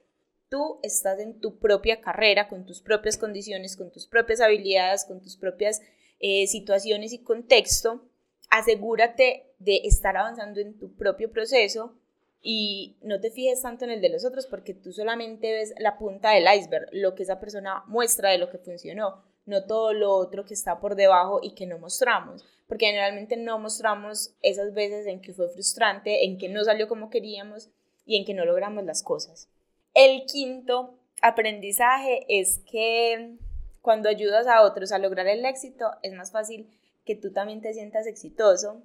Tú 0.50 0.80
estás 0.84 1.20
en 1.20 1.40
tu 1.40 1.58
propia 1.60 2.00
carrera, 2.00 2.48
con 2.48 2.66
tus 2.66 2.82
propias 2.82 3.18
condiciones, 3.18 3.76
con 3.76 3.92
tus 3.92 4.08
propias 4.08 4.40
habilidades, 4.40 5.04
con 5.06 5.22
tus 5.22 5.36
propias 5.36 5.82
eh, 6.20 6.48
situaciones 6.48 7.12
y 7.14 7.24
contexto 7.24 8.08
asegúrate 8.50 9.47
de 9.60 9.82
estar 9.84 10.16
avanzando 10.18 10.60
en 10.60 10.78
tu 10.78 10.96
propio 10.96 11.32
proceso 11.32 11.96
y 12.42 12.98
no 13.02 13.20
te 13.20 13.32
fijes 13.32 13.62
tanto 13.62 13.86
en 13.86 13.92
el 13.92 14.02
de 14.02 14.10
los 14.10 14.26
otros 14.26 14.48
porque 14.48 14.74
tú 14.74 14.92
solamente 14.92 15.52
ves 15.52 15.74
la 15.80 15.98
punta 15.98 16.32
del 16.32 16.46
iceberg, 16.56 16.88
lo 16.92 17.16
que 17.16 17.24
esa 17.24 17.40
persona 17.40 17.84
muestra 17.88 18.30
de 18.30 18.38
lo 18.38 18.50
que 18.50 18.60
funcionó, 18.60 19.24
no 19.46 19.66
todo 19.66 19.94
lo 19.94 20.14
otro 20.14 20.46
que 20.46 20.54
está 20.54 20.80
por 20.80 20.96
debajo 20.96 21.40
y 21.42 21.56
que 21.56 21.66
no 21.66 21.80
mostramos, 21.80 22.46
porque 22.68 22.86
generalmente 22.86 23.38
no 23.38 23.60
mostramos 23.60 24.36
esas 24.42 24.74
veces 24.74 25.08
en 25.08 25.22
que 25.22 25.34
fue 25.34 25.50
frustrante, 25.50 26.26
en 26.26 26.38
que 26.38 26.50
no 26.50 26.64
salió 26.64 26.88
como 26.88 27.10
queríamos 27.10 27.70
y 28.06 28.18
en 28.18 28.26
que 28.26 28.34
no 28.34 28.46
logramos 28.46 28.86
las 28.86 29.04
cosas. 29.04 29.50
El 29.94 30.26
quinto 30.26 31.00
aprendizaje 31.22 32.26
es 32.30 32.60
que 32.70 33.38
cuando 33.82 34.10
ayudas 34.10 34.48
a 34.48 34.62
otros 34.62 34.92
a 34.92 35.00
lograr 35.00 35.28
el 35.28 35.46
éxito 35.46 35.92
es 36.04 36.14
más 36.14 36.32
fácil 36.32 36.70
que 37.04 37.16
tú 37.16 37.32
también 37.32 37.62
te 37.62 37.74
sientas 37.74 38.06
exitoso 38.06 38.84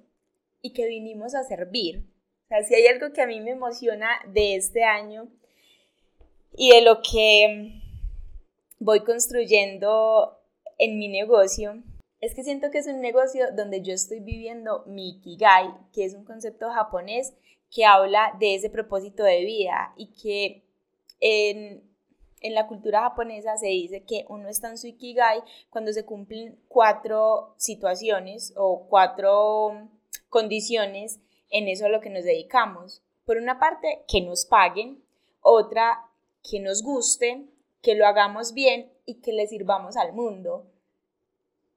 y 0.63 0.73
que 0.73 0.87
vinimos 0.87 1.35
a 1.35 1.43
servir. 1.43 2.07
O 2.45 2.47
sea, 2.47 2.63
si 2.63 2.73
hay 2.73 2.87
algo 2.87 3.13
que 3.13 3.21
a 3.21 3.27
mí 3.27 3.39
me 3.39 3.51
emociona 3.51 4.09
de 4.27 4.55
este 4.55 4.83
año 4.83 5.27
y 6.55 6.71
de 6.71 6.81
lo 6.81 7.01
que 7.01 7.81
voy 8.79 9.03
construyendo 9.03 10.39
en 10.79 10.97
mi 10.97 11.09
negocio, 11.09 11.83
es 12.19 12.33
que 12.33 12.43
siento 12.43 12.71
que 12.71 12.79
es 12.79 12.87
un 12.87 13.01
negocio 13.01 13.51
donde 13.55 13.81
yo 13.81 13.93
estoy 13.93 14.21
viviendo 14.21 14.83
mi 14.87 15.17
Ikigai, 15.17 15.67
que 15.93 16.05
es 16.05 16.15
un 16.15 16.23
concepto 16.23 16.71
japonés 16.71 17.33
que 17.69 17.85
habla 17.85 18.35
de 18.39 18.55
ese 18.55 18.69
propósito 18.69 19.23
de 19.23 19.43
vida 19.43 19.93
y 19.97 20.13
que 20.13 20.63
en 21.19 21.93
en 22.43 22.53
la 22.53 22.67
cultura 22.67 23.01
japonesa 23.01 23.57
se 23.57 23.67
dice 23.67 24.03
que 24.03 24.25
uno 24.27 24.49
está 24.49 24.69
en 24.69 24.77
su 24.77 24.87
ikigai 24.87 25.41
cuando 25.69 25.91
se 25.93 26.05
cumplen 26.05 26.59
cuatro 26.67 27.55
situaciones 27.57 28.53
o 28.57 28.85
cuatro 28.89 29.89
condiciones 30.33 31.19
en 31.51 31.67
eso 31.67 31.85
a 31.85 31.89
lo 31.89 32.01
que 32.01 32.09
nos 32.09 32.23
dedicamos. 32.23 33.03
Por 33.23 33.37
una 33.37 33.59
parte, 33.59 34.03
que 34.07 34.19
nos 34.19 34.45
paguen, 34.45 35.03
otra, 35.41 36.09
que 36.41 36.59
nos 36.59 36.81
guste, 36.81 37.45
que 37.83 37.93
lo 37.93 38.07
hagamos 38.07 38.53
bien 38.53 38.91
y 39.05 39.21
que 39.21 39.31
le 39.31 39.45
sirvamos 39.45 39.95
al 39.95 40.11
mundo. 40.13 40.65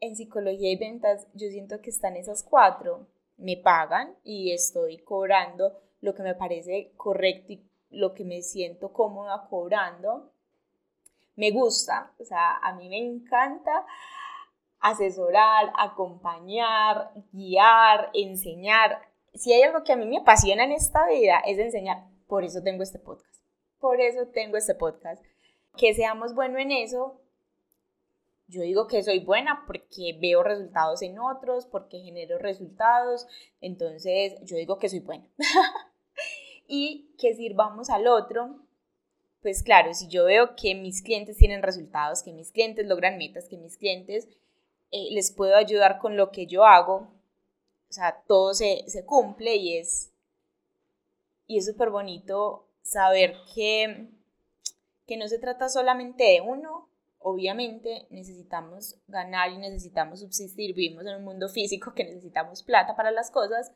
En 0.00 0.16
psicología 0.16 0.72
y 0.72 0.76
ventas 0.76 1.26
yo 1.34 1.50
siento 1.50 1.82
que 1.82 1.90
están 1.90 2.16
esas 2.16 2.42
cuatro. 2.42 3.06
Me 3.36 3.58
pagan 3.58 4.16
y 4.24 4.52
estoy 4.52 4.96
cobrando 4.98 5.78
lo 6.00 6.14
que 6.14 6.22
me 6.22 6.34
parece 6.34 6.92
correcto 6.96 7.52
y 7.52 7.62
lo 7.90 8.14
que 8.14 8.24
me 8.24 8.40
siento 8.40 8.90
cómoda 8.90 9.46
cobrando 9.50 10.32
me 11.36 11.50
gusta, 11.50 12.12
o 12.18 12.24
sea, 12.24 12.56
a 12.56 12.72
mí 12.72 12.88
me 12.88 12.98
encanta 12.98 13.84
asesorar, 14.90 15.72
acompañar, 15.76 17.10
guiar, 17.32 18.10
enseñar. 18.14 19.00
Si 19.34 19.52
hay 19.52 19.62
algo 19.62 19.82
que 19.84 19.92
a 19.92 19.96
mí 19.96 20.06
me 20.06 20.18
apasiona 20.18 20.64
en 20.64 20.72
esta 20.72 21.06
vida 21.08 21.40
es 21.46 21.58
enseñar, 21.58 22.04
por 22.26 22.44
eso 22.44 22.62
tengo 22.62 22.82
este 22.82 22.98
podcast. 22.98 23.42
Por 23.80 24.00
eso 24.00 24.28
tengo 24.28 24.56
este 24.56 24.74
podcast. 24.74 25.22
Que 25.76 25.92
seamos 25.94 26.34
buenos 26.34 26.60
en 26.60 26.72
eso. 26.72 27.20
Yo 28.48 28.62
digo 28.62 28.86
que 28.86 29.02
soy 29.02 29.20
buena 29.20 29.64
porque 29.66 30.16
veo 30.20 30.42
resultados 30.42 31.02
en 31.02 31.18
otros, 31.18 31.66
porque 31.66 31.98
genero 31.98 32.38
resultados. 32.38 33.26
Entonces, 33.60 34.34
yo 34.44 34.56
digo 34.56 34.78
que 34.78 34.88
soy 34.88 35.00
buena. 35.00 35.28
y 36.68 37.12
que 37.18 37.34
sirvamos 37.34 37.90
al 37.90 38.06
otro 38.06 38.66
pues 39.46 39.62
claro, 39.62 39.94
si 39.94 40.08
yo 40.08 40.24
veo 40.24 40.56
que 40.56 40.74
mis 40.74 41.02
clientes 41.02 41.36
tienen 41.36 41.62
resultados, 41.62 42.24
que 42.24 42.32
mis 42.32 42.50
clientes 42.50 42.84
logran 42.84 43.16
metas, 43.16 43.48
que 43.48 43.56
mis 43.56 43.76
clientes 43.76 44.26
eh, 44.90 45.08
les 45.12 45.32
puedo 45.32 45.56
ayudar 45.56 45.98
con 45.98 46.16
lo 46.16 46.30
que 46.30 46.46
yo 46.46 46.64
hago, 46.64 47.08
o 47.88 47.92
sea, 47.92 48.22
todo 48.26 48.54
se, 48.54 48.84
cumple 49.06 49.56
y 49.56 49.78
es 49.78 50.12
y 51.46 51.58
es 51.58 51.66
súper 51.66 51.90
bonito 51.90 52.68
saber 52.82 53.36
que, 53.54 54.08
que 55.06 55.16
no 55.16 55.28
se 55.28 55.38
trata 55.38 55.68
solamente 55.68 56.24
de 56.24 56.40
uno, 56.40 56.88
obviamente 57.18 58.06
necesitamos 58.10 58.96
ganar 59.06 59.50
y 59.50 59.58
necesitamos 59.58 60.20
subsistir, 60.20 60.74
vivimos 60.74 61.06
en 61.06 61.16
un 61.16 61.24
mundo 61.24 61.48
físico 61.48 61.94
que 61.94 62.04
necesitamos 62.04 62.62
plata 62.62 62.96
para 62.96 63.12
las 63.12 63.30
cosas, 63.30 63.72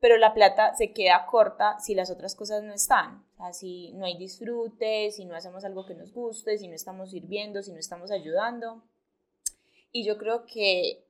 pero 0.00 0.16
la 0.16 0.34
plata 0.34 0.74
se 0.74 0.92
queda 0.92 1.26
corta 1.26 1.78
si 1.78 1.94
las 1.94 2.10
otras 2.10 2.34
cosas 2.34 2.62
no 2.62 2.72
están. 2.72 3.26
O 3.34 3.36
sea, 3.36 3.52
si 3.52 3.92
no 3.92 4.06
hay 4.06 4.16
disfrute, 4.16 5.10
si 5.10 5.26
no 5.26 5.36
hacemos 5.36 5.64
algo 5.64 5.84
que 5.86 5.94
nos 5.94 6.12
guste, 6.12 6.56
si 6.56 6.68
no 6.68 6.74
estamos 6.74 7.10
sirviendo, 7.10 7.62
si 7.62 7.72
no 7.72 7.78
estamos 7.78 8.10
ayudando. 8.10 8.82
Y 9.92 10.04
yo 10.04 10.18
creo 10.18 10.46
que 10.46 11.04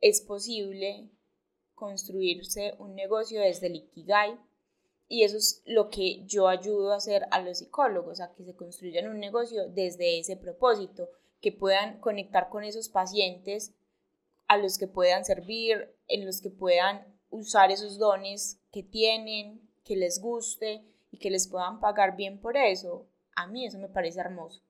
es 0.00 0.20
posible 0.20 1.08
construirse 1.74 2.74
un 2.78 2.94
negocio 2.94 3.40
desde 3.40 3.66
el 3.66 3.76
Ikigai 3.76 4.38
y 5.08 5.24
eso 5.24 5.36
es 5.36 5.62
lo 5.66 5.90
que 5.90 6.24
yo 6.24 6.48
ayudo 6.48 6.92
a 6.92 6.96
hacer 6.96 7.26
a 7.30 7.40
los 7.40 7.58
psicólogos, 7.58 8.20
a 8.20 8.32
que 8.32 8.44
se 8.44 8.54
construyan 8.54 9.08
un 9.08 9.18
negocio 9.18 9.68
desde 9.68 10.18
ese 10.18 10.36
propósito, 10.36 11.08
que 11.40 11.52
puedan 11.52 12.00
conectar 12.00 12.48
con 12.48 12.64
esos 12.64 12.88
pacientes 12.88 13.74
a 14.48 14.56
los 14.56 14.78
que 14.78 14.86
puedan 14.86 15.24
servir, 15.24 15.94
en 16.08 16.24
los 16.24 16.40
que 16.40 16.50
puedan 16.50 17.06
usar 17.30 17.70
esos 17.70 17.98
dones 17.98 18.60
que 18.72 18.82
tienen, 18.82 19.60
que 19.84 19.96
les 19.96 20.20
guste 20.20 20.82
y 21.10 21.18
que 21.18 21.30
les 21.30 21.48
puedan 21.48 21.80
pagar 21.80 22.16
bien 22.16 22.40
por 22.40 22.56
eso, 22.56 23.06
a 23.36 23.46
mí 23.46 23.66
eso 23.66 23.78
me 23.78 23.88
parece 23.88 24.20
hermoso. 24.20 24.62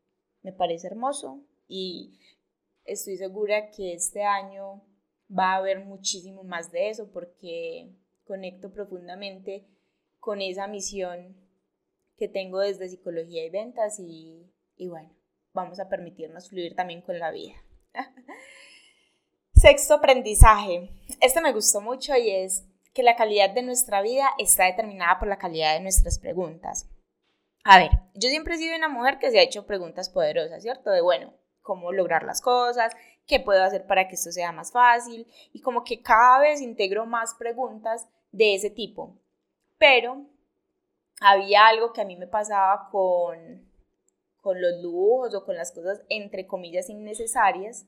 Me 0.43 0.53
parece 0.53 0.89
hermoso 0.89 1.41
y 1.69 2.19
estoy 2.85 3.17
segura 3.17 3.71
que 3.71 3.95
este 3.95 4.23
año 4.23 4.83
va 5.31 5.53
a 5.53 5.57
haber 5.57 5.85
muchísimo 5.85 6.45
más 6.45 6.71
de 6.71 6.91
eso 6.91 7.11
porque 7.11 7.91
conecto 8.25 8.73
profundamente 8.73 9.67
con 10.19 10.41
esa 10.41 10.67
misión 10.67 11.37
que 12.17 12.29
tengo 12.29 12.61
desde 12.61 12.89
psicología 12.89 13.45
y 13.45 13.51
ventas 13.51 13.99
y, 13.99 14.51
y 14.77 14.89
bueno, 14.89 15.11
vamos 15.53 15.81
a 15.81 15.89
permitirnos 15.89 16.49
fluir 16.49 16.75
también 16.75 17.03
con 17.03 17.19
la 17.19 17.31
vida. 17.31 17.55
Sexto 19.55 19.95
aprendizaje. 19.95 20.91
Este 21.21 21.41
me 21.41 21.53
gustó 21.53 21.81
mucho 21.81 22.17
y 22.17 22.31
es 22.31 22.65
que 22.93 23.03
la 23.03 23.17
calidad 23.17 23.51
de 23.51 23.63
nuestra 23.63 24.03
vida 24.03 24.29
está 24.39 24.67
determinada 24.67 25.19
por 25.19 25.29
la 25.29 25.39
calidad 25.39 25.75
de 25.75 25.81
nuestras 25.81 26.19
preguntas. 26.19 26.89
A 27.65 27.79
ver, 27.79 27.91
yo 28.15 28.29
siempre 28.29 28.55
he 28.55 28.59
sido 28.59 28.77
una 28.77 28.89
mujer 28.89 29.19
que 29.19 29.31
se 29.31 29.39
ha 29.39 29.43
hecho 29.43 29.67
preguntas 29.67 30.11
poderosas, 30.11 30.63
¿cierto? 30.63 30.91
De, 30.91 31.01
bueno, 31.01 31.33
cómo 31.65 31.91
lograr 31.91 32.23
las 32.23 32.41
cosas, 32.41 32.95
qué 33.27 33.41
puedo 33.41 33.65
hacer 33.65 33.89
para 33.89 34.07
que 34.07 34.15
esto 34.15 34.31
sea 34.31 34.53
más 34.53 34.71
fácil 34.71 35.27
y 35.53 35.61
como 35.61 35.83
que 35.83 36.03
cada 36.03 36.39
vez 36.39 36.61
integro 36.61 37.07
más 37.07 37.35
preguntas 37.35 38.09
de 38.31 38.55
ese 38.55 38.71
tipo. 38.71 39.19
Pero 39.79 40.27
había 41.21 41.67
algo 41.67 41.93
que 41.93 42.03
a 42.03 42.05
mí 42.05 42.17
me 42.17 42.29
pasaba 42.29 42.89
con, 42.93 43.69
con 44.41 44.61
los 44.61 44.81
lujos 44.83 45.35
o 45.35 45.45
con 45.45 45.57
las 45.57 45.73
cosas 45.73 46.03
entre 46.09 46.47
comillas 46.47 46.89
innecesarias 46.89 47.87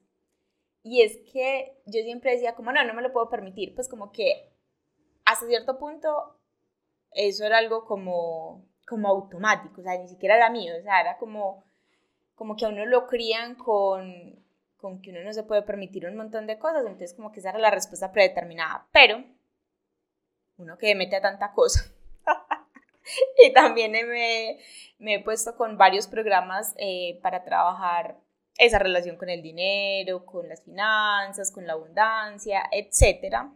y 0.82 1.02
es 1.02 1.18
que 1.32 1.82
yo 1.86 2.00
siempre 2.02 2.32
decía 2.32 2.54
como 2.54 2.72
no, 2.72 2.84
no 2.84 2.94
me 2.94 3.02
lo 3.02 3.12
puedo 3.12 3.28
permitir, 3.28 3.74
pues 3.74 3.88
como 3.88 4.10
que 4.10 4.52
hasta 5.24 5.46
cierto 5.46 5.78
punto 5.78 6.40
eso 7.10 7.44
era 7.44 7.58
algo 7.58 7.84
como, 7.84 8.64
como 8.86 9.08
automático, 9.08 9.80
o 9.80 9.84
sea, 9.84 9.98
ni 9.98 10.08
siquiera 10.08 10.36
era 10.36 10.50
mío, 10.50 10.74
o 10.78 10.82
sea, 10.82 11.00
era 11.00 11.18
como, 11.18 11.65
como 12.37 12.55
que 12.55 12.66
a 12.66 12.68
uno 12.68 12.87
lo 12.87 13.09
crían 13.09 13.57
con, 13.57 14.44
con 14.77 15.03
que 15.03 15.11
uno 15.11 15.22
no 15.22 15.33
se 15.33 15.42
puede 15.42 15.62
permitir 15.62 16.07
un 16.07 16.16
montón 16.16 16.46
de 16.46 16.59
cosas, 16.59 16.83
entonces 16.83 17.14
como 17.14 17.33
que 17.33 17.40
esa 17.40 17.51
era 17.51 17.59
la 17.59 17.70
respuesta 17.70 18.12
predeterminada, 18.12 18.87
pero 18.92 19.25
uno 20.59 20.79
que 20.79 20.94
mete 20.94 21.16
a 21.16 21.22
tanta 21.22 21.53
cosa. 21.53 21.90
y 23.44 23.53
también 23.53 23.92
me, 23.92 24.59
me, 24.99 25.14
he 25.14 25.25
puesto 25.25 25.57
con 25.57 25.77
varios 25.79 26.07
programas 26.07 26.75
eh, 26.79 27.18
para 27.22 27.42
trabajar 27.42 28.18
esa 28.59 28.79
relación 28.79 29.16
con 29.16 29.29
el 29.29 29.42
dinero, 29.42 30.25
con 30.25 30.49
las 30.49 30.62
finanzas, 30.62 31.51
con 31.51 31.66
la 31.66 31.72
abundancia, 31.75 32.62
etc. 32.70 33.49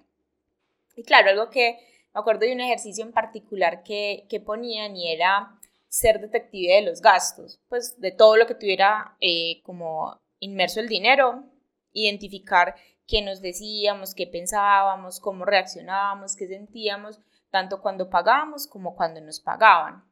Y 0.96 1.04
claro, 1.04 1.30
algo 1.30 1.50
que 1.50 1.78
me 2.14 2.20
acuerdo 2.20 2.40
de 2.40 2.52
un 2.52 2.60
ejercicio 2.60 3.04
en 3.04 3.12
particular 3.12 3.82
que, 3.82 4.26
que 4.28 4.40
ponían 4.40 4.96
y 4.96 5.12
era 5.12 5.59
ser 5.90 6.20
detective 6.20 6.76
de 6.76 6.82
los 6.82 7.02
gastos, 7.02 7.60
pues 7.68 8.00
de 8.00 8.12
todo 8.12 8.36
lo 8.36 8.46
que 8.46 8.54
tuviera 8.54 9.16
eh, 9.20 9.60
como 9.64 10.18
inmerso 10.38 10.78
el 10.80 10.88
dinero, 10.88 11.44
identificar 11.92 12.76
qué 13.08 13.22
nos 13.22 13.42
decíamos, 13.42 14.14
qué 14.14 14.28
pensábamos, 14.28 15.18
cómo 15.18 15.44
reaccionábamos, 15.44 16.36
qué 16.36 16.46
sentíamos, 16.46 17.20
tanto 17.50 17.82
cuando 17.82 18.08
pagábamos 18.08 18.68
como 18.68 18.94
cuando 18.94 19.20
nos 19.20 19.40
pagaban. 19.40 20.04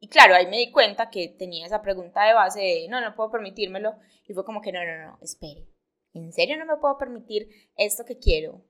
Y 0.00 0.08
claro, 0.08 0.34
ahí 0.34 0.46
me 0.46 0.58
di 0.58 0.70
cuenta 0.70 1.08
que 1.08 1.28
tenía 1.28 1.64
esa 1.64 1.80
pregunta 1.80 2.22
de 2.26 2.34
base 2.34 2.60
de, 2.60 2.86
no, 2.90 3.00
no 3.00 3.14
puedo 3.14 3.30
permitírmelo. 3.30 3.96
Y 4.28 4.34
fue 4.34 4.44
como 4.44 4.60
que, 4.60 4.70
no, 4.70 4.84
no, 4.84 4.98
no, 4.98 5.18
espere. 5.22 5.66
¿En 6.12 6.30
serio 6.30 6.58
no 6.58 6.66
me 6.66 6.76
puedo 6.76 6.98
permitir 6.98 7.48
esto 7.76 8.04
que 8.04 8.18
quiero? 8.18 8.62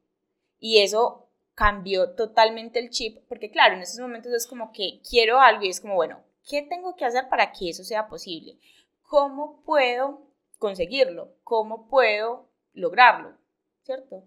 Y 0.61 0.79
eso 0.79 1.24
cambió 1.55 2.15
totalmente 2.15 2.79
el 2.79 2.91
chip, 2.91 3.19
porque 3.29 3.51
claro, 3.51 3.75
en 3.75 3.83
esos 3.83 4.01
momentos 4.01 4.33
es 4.33 4.47
como 4.47 4.73
que 4.73 5.01
quiero 5.09 5.41
algo 5.41 5.65
y 5.65 5.69
es 5.69 5.81
como, 5.81 5.95
bueno, 5.95 6.21
¿qué 6.49 6.63
tengo 6.63 6.97
que 6.97 7.05
hacer 7.05 7.29
para 7.29 7.53
que 7.53 7.71
eso 7.71 7.85
sea 7.85 8.09
posible? 8.09 8.59
¿Cómo 9.03 9.63
puedo 9.65 10.23
conseguirlo? 10.59 11.37
¿Cómo 11.45 11.89
puedo 11.89 12.49
lograrlo? 12.73 13.37
¿Cierto? 13.83 14.25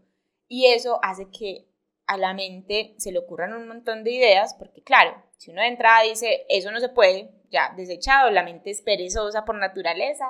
Y 0.47 0.67
eso 0.67 0.99
hace 1.03 1.29
que 1.29 1.67
a 2.05 2.17
la 2.17 2.33
mente 2.33 2.95
se 2.97 3.11
le 3.11 3.19
ocurran 3.19 3.53
un 3.53 3.67
montón 3.67 4.03
de 4.03 4.11
ideas, 4.11 4.53
porque 4.53 4.81
claro, 4.81 5.21
si 5.37 5.51
uno 5.51 5.61
de 5.61 5.67
entrada 5.67 6.03
dice, 6.03 6.45
eso 6.47 6.71
no 6.71 6.79
se 6.79 6.89
puede, 6.89 7.31
ya 7.49 7.73
desechado, 7.75 8.29
la 8.29 8.43
mente 8.43 8.69
es 8.69 8.81
perezosa 8.81 9.43
por 9.43 9.55
naturaleza, 9.55 10.25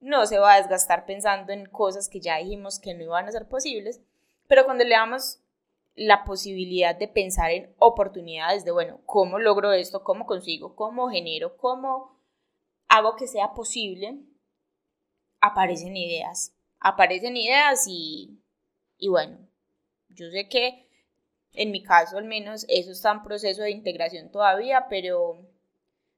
no 0.00 0.24
se 0.26 0.38
va 0.38 0.54
a 0.54 0.58
desgastar 0.58 1.04
pensando 1.04 1.52
en 1.52 1.66
cosas 1.66 2.08
que 2.08 2.20
ya 2.20 2.38
dijimos 2.38 2.78
que 2.78 2.94
no 2.94 3.02
iban 3.02 3.26
a 3.26 3.32
ser 3.32 3.46
posibles, 3.46 4.00
pero 4.46 4.64
cuando 4.64 4.84
le 4.84 4.94
damos 4.94 5.40
la 5.98 6.24
posibilidad 6.24 6.96
de 6.96 7.08
pensar 7.08 7.50
en 7.50 7.74
oportunidades 7.78 8.64
de, 8.64 8.70
bueno, 8.70 9.00
¿cómo 9.04 9.38
logro 9.38 9.72
esto? 9.72 10.04
¿Cómo 10.04 10.26
consigo? 10.26 10.76
¿Cómo 10.76 11.10
genero? 11.10 11.56
¿Cómo 11.56 12.16
hago 12.86 13.16
que 13.16 13.26
sea 13.26 13.52
posible? 13.52 14.20
Aparecen 15.40 15.96
ideas, 15.96 16.54
aparecen 16.78 17.36
ideas 17.36 17.84
y, 17.88 18.40
y 18.96 19.08
bueno, 19.08 19.38
yo 20.08 20.30
sé 20.30 20.48
que 20.48 20.88
en 21.52 21.72
mi 21.72 21.82
caso 21.82 22.16
al 22.16 22.24
menos 22.24 22.64
eso 22.68 22.92
está 22.92 23.10
en 23.10 23.24
proceso 23.24 23.62
de 23.62 23.72
integración 23.72 24.30
todavía, 24.30 24.86
pero, 24.88 25.48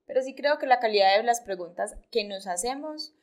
pero 0.04 0.20
sí 0.20 0.34
creo 0.34 0.58
que 0.58 0.66
la 0.66 0.80
calidad 0.80 1.16
de 1.16 1.22
las 1.22 1.40
preguntas 1.40 1.96
que 2.10 2.24
nos 2.24 2.46
hacemos 2.46 3.14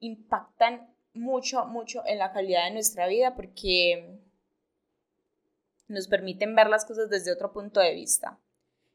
impactan 0.00 0.94
mucho, 1.12 1.66
mucho 1.66 2.02
en 2.06 2.18
la 2.18 2.32
calidad 2.32 2.64
de 2.64 2.70
nuestra 2.70 3.06
vida 3.08 3.34
porque 3.34 4.20
nos 5.88 6.06
permiten 6.08 6.54
ver 6.54 6.68
las 6.68 6.84
cosas 6.84 7.10
desde 7.10 7.32
otro 7.32 7.52
punto 7.52 7.80
de 7.80 7.94
vista 7.94 8.38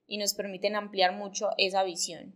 y 0.06 0.18
nos 0.18 0.34
permiten 0.34 0.76
ampliar 0.76 1.14
mucho 1.14 1.50
esa 1.58 1.84
visión. 1.84 2.36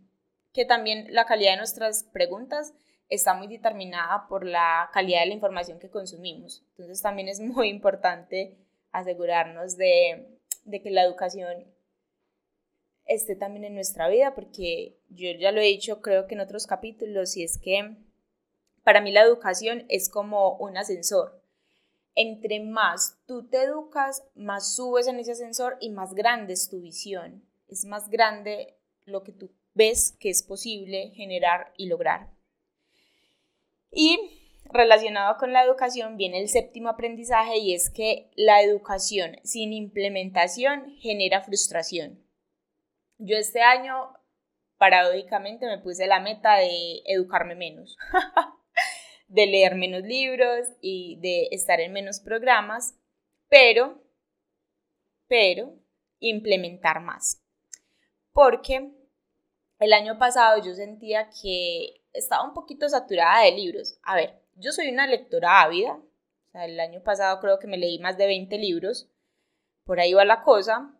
Que 0.52 0.64
también 0.64 1.06
la 1.10 1.26
calidad 1.26 1.52
de 1.52 1.58
nuestras 1.58 2.04
preguntas 2.04 2.74
está 3.08 3.34
muy 3.34 3.46
determinada 3.46 4.26
por 4.28 4.44
la 4.44 4.90
calidad 4.92 5.20
de 5.20 5.26
la 5.26 5.34
información 5.34 5.78
que 5.78 5.90
consumimos. 5.90 6.64
Entonces 6.70 7.00
también 7.02 7.28
es 7.28 7.40
muy 7.40 7.68
importante 7.68 8.56
asegurarnos 8.92 9.76
de, 9.76 10.38
que 10.70 10.90
la 10.90 11.04
educación 11.04 11.66
esté 13.04 13.36
también 13.36 13.64
en 13.64 13.74
nuestra 13.74 14.08
vida, 14.08 14.34
porque 14.34 14.98
yo 15.08 15.30
ya 15.38 15.52
lo 15.52 15.60
he 15.60 15.64
dicho 15.64 16.02
creo 16.02 16.26
que 16.26 16.34
en 16.34 16.40
otros 16.40 16.66
capítulos, 16.66 17.36
y 17.36 17.44
es 17.44 17.58
que 17.58 17.96
para 18.82 19.00
mí 19.00 19.12
la 19.12 19.22
educación 19.22 19.84
es 19.88 20.08
como 20.10 20.56
un 20.56 20.76
ascensor. 20.76 21.37
Entre 22.14 22.60
más 22.60 23.18
tú 23.26 23.48
te 23.48 23.62
educas, 23.62 24.24
más 24.34 24.74
subes 24.74 25.06
en 25.06 25.20
ese 25.20 25.32
ascensor 25.32 25.76
y 25.80 25.90
más 25.90 26.14
grande 26.14 26.54
es 26.54 26.68
tu 26.68 26.80
visión. 26.80 27.44
Es 27.68 27.84
más 27.84 28.08
grande 28.08 28.76
lo 29.04 29.22
que 29.22 29.32
tú 29.32 29.50
ves 29.74 30.16
que 30.18 30.30
es 30.30 30.42
posible 30.42 31.12
generar 31.14 31.72
y 31.76 31.86
lograr. 31.86 32.30
Y 33.90 34.18
relacionado 34.64 35.36
con 35.38 35.52
la 35.52 35.64
educación 35.64 36.16
viene 36.16 36.40
el 36.40 36.48
séptimo 36.48 36.88
aprendizaje 36.88 37.58
y 37.58 37.74
es 37.74 37.90
que 37.90 38.30
la 38.36 38.62
educación 38.62 39.36
sin 39.44 39.72
implementación 39.72 40.96
genera 40.98 41.42
frustración. 41.42 42.22
Yo 43.18 43.36
este 43.36 43.62
año, 43.62 44.12
paradójicamente, 44.76 45.66
me 45.66 45.78
puse 45.78 46.06
la 46.06 46.20
meta 46.20 46.56
de 46.56 47.02
educarme 47.06 47.54
menos, 47.54 47.96
de 49.28 49.46
leer 49.46 49.74
menos 49.74 50.02
libros 50.02 50.66
y 50.80 51.18
de 51.20 51.48
estar 51.52 51.80
en 51.80 51.92
menos 51.92 52.20
programas, 52.20 52.94
pero, 53.48 54.02
pero, 55.28 55.74
implementar 56.18 57.00
más. 57.00 57.42
Porque 58.32 58.90
el 59.78 59.92
año 59.92 60.18
pasado 60.18 60.62
yo 60.62 60.74
sentía 60.74 61.30
que 61.42 62.02
estaba 62.12 62.44
un 62.44 62.54
poquito 62.54 62.88
saturada 62.88 63.44
de 63.44 63.52
libros. 63.52 63.98
A 64.02 64.16
ver, 64.16 64.40
yo 64.56 64.72
soy 64.72 64.88
una 64.88 65.06
lectora 65.06 65.62
ávida. 65.62 66.00
el 66.54 66.80
año 66.80 67.02
pasado 67.02 67.40
creo 67.40 67.58
que 67.58 67.66
me 67.66 67.78
leí 67.78 67.98
más 67.98 68.18
de 68.18 68.26
20 68.26 68.58
libros. 68.58 69.08
Por 69.84 70.00
ahí 70.00 70.12
va 70.14 70.24
la 70.24 70.42
cosa. 70.42 70.94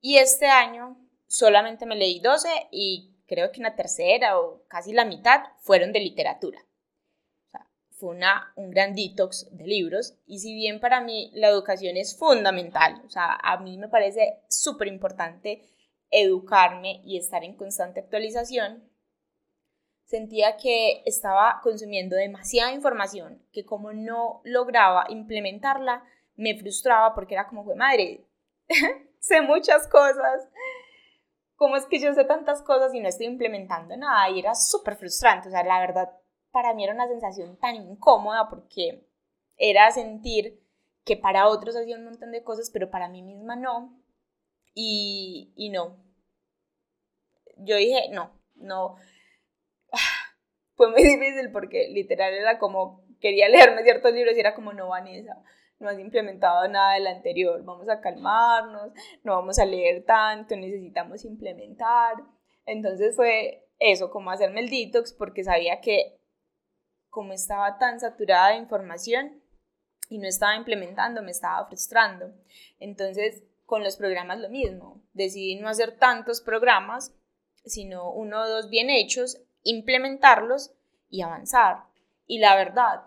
Y 0.00 0.16
este 0.16 0.46
año 0.46 0.96
solamente 1.26 1.86
me 1.86 1.96
leí 1.96 2.20
12 2.20 2.48
y 2.70 3.14
creo 3.26 3.52
que 3.52 3.60
una 3.60 3.76
tercera 3.76 4.40
o 4.40 4.64
casi 4.66 4.92
la 4.92 5.04
mitad 5.04 5.44
fueron 5.60 5.92
de 5.92 6.00
literatura. 6.00 6.58
Fue 8.00 8.16
una, 8.16 8.52
un 8.56 8.70
gran 8.70 8.94
detox 8.94 9.46
de 9.52 9.66
libros 9.66 10.14
y 10.26 10.38
si 10.38 10.54
bien 10.54 10.80
para 10.80 11.02
mí 11.02 11.30
la 11.34 11.48
educación 11.48 11.96
es 11.98 12.18
fundamental, 12.18 13.02
o 13.06 13.10
sea, 13.10 13.38
a 13.42 13.58
mí 13.58 13.76
me 13.76 13.88
parece 13.88 14.40
súper 14.48 14.88
importante 14.88 15.62
educarme 16.10 17.02
y 17.04 17.18
estar 17.18 17.44
en 17.44 17.54
constante 17.54 18.00
actualización, 18.00 18.90
sentía 20.04 20.56
que 20.56 21.02
estaba 21.06 21.60
consumiendo 21.62 22.16
demasiada 22.16 22.72
información, 22.72 23.46
que 23.52 23.64
como 23.64 23.92
no 23.92 24.40
lograba 24.44 25.04
implementarla, 25.08 26.02
me 26.34 26.58
frustraba 26.58 27.14
porque 27.14 27.34
era 27.34 27.46
como, 27.46 27.62
madre, 27.76 28.26
sé 29.20 29.42
muchas 29.42 29.86
cosas, 29.86 30.48
¿cómo 31.54 31.76
es 31.76 31.86
que 31.86 32.00
yo 32.00 32.12
sé 32.14 32.24
tantas 32.24 32.62
cosas 32.62 32.92
y 32.94 33.00
no 33.00 33.08
estoy 33.08 33.26
implementando 33.26 33.96
nada? 33.96 34.30
Y 34.30 34.40
era 34.40 34.54
súper 34.54 34.96
frustrante, 34.96 35.48
o 35.48 35.50
sea, 35.50 35.62
la 35.62 35.78
verdad, 35.78 36.10
para 36.52 36.74
mí 36.74 36.84
era 36.84 36.94
una 36.94 37.08
sensación 37.08 37.56
tan 37.58 37.76
incómoda 37.76 38.48
porque 38.48 39.06
era 39.56 39.90
sentir 39.90 40.60
que 41.04 41.16
para 41.16 41.48
otros 41.48 41.76
hacía 41.76 41.96
un 41.96 42.04
montón 42.04 42.32
de 42.32 42.44
cosas, 42.44 42.70
pero 42.70 42.90
para 42.90 43.08
mí 43.08 43.22
misma 43.22 43.56
no. 43.56 44.00
Y, 44.74 45.52
y 45.56 45.70
no. 45.70 45.96
Yo 47.56 47.76
dije, 47.76 48.08
no, 48.10 48.32
no, 48.54 48.96
fue 50.76 50.90
muy 50.90 51.02
difícil 51.02 51.50
porque 51.52 51.88
literal 51.88 52.32
era 52.32 52.58
como, 52.58 53.04
quería 53.20 53.48
leerme 53.48 53.82
ciertos 53.82 54.12
libros 54.12 54.36
y 54.36 54.40
era 54.40 54.54
como, 54.54 54.72
no, 54.72 54.88
Vanessa, 54.88 55.42
no 55.78 55.88
has 55.88 55.98
implementado 55.98 56.68
nada 56.68 56.94
del 56.94 57.06
anterior, 57.06 57.62
vamos 57.64 57.88
a 57.88 58.00
calmarnos, 58.00 58.92
no 59.24 59.34
vamos 59.34 59.58
a 59.58 59.64
leer 59.64 60.04
tanto, 60.04 60.56
necesitamos 60.56 61.24
implementar. 61.24 62.16
Entonces 62.66 63.16
fue 63.16 63.66
eso, 63.78 64.10
como 64.10 64.30
hacerme 64.30 64.60
el 64.60 64.70
detox, 64.70 65.12
porque 65.12 65.42
sabía 65.42 65.80
que 65.80 66.19
como 67.10 67.32
estaba 67.32 67.78
tan 67.78 68.00
saturada 68.00 68.50
de 68.50 68.56
información 68.56 69.42
y 70.08 70.18
no 70.18 70.26
estaba 70.26 70.56
implementando, 70.56 71.22
me 71.22 71.30
estaba 71.30 71.66
frustrando. 71.66 72.32
Entonces, 72.78 73.42
con 73.66 73.84
los 73.84 73.96
programas 73.96 74.40
lo 74.40 74.48
mismo. 74.48 75.00
Decidí 75.12 75.54
no 75.54 75.68
hacer 75.68 75.96
tantos 75.96 76.40
programas, 76.40 77.14
sino 77.64 78.10
uno 78.10 78.42
o 78.42 78.48
dos 78.48 78.68
bien 78.68 78.90
hechos, 78.90 79.40
implementarlos 79.62 80.72
y 81.08 81.22
avanzar. 81.22 81.84
Y 82.26 82.38
la 82.38 82.56
verdad, 82.56 83.04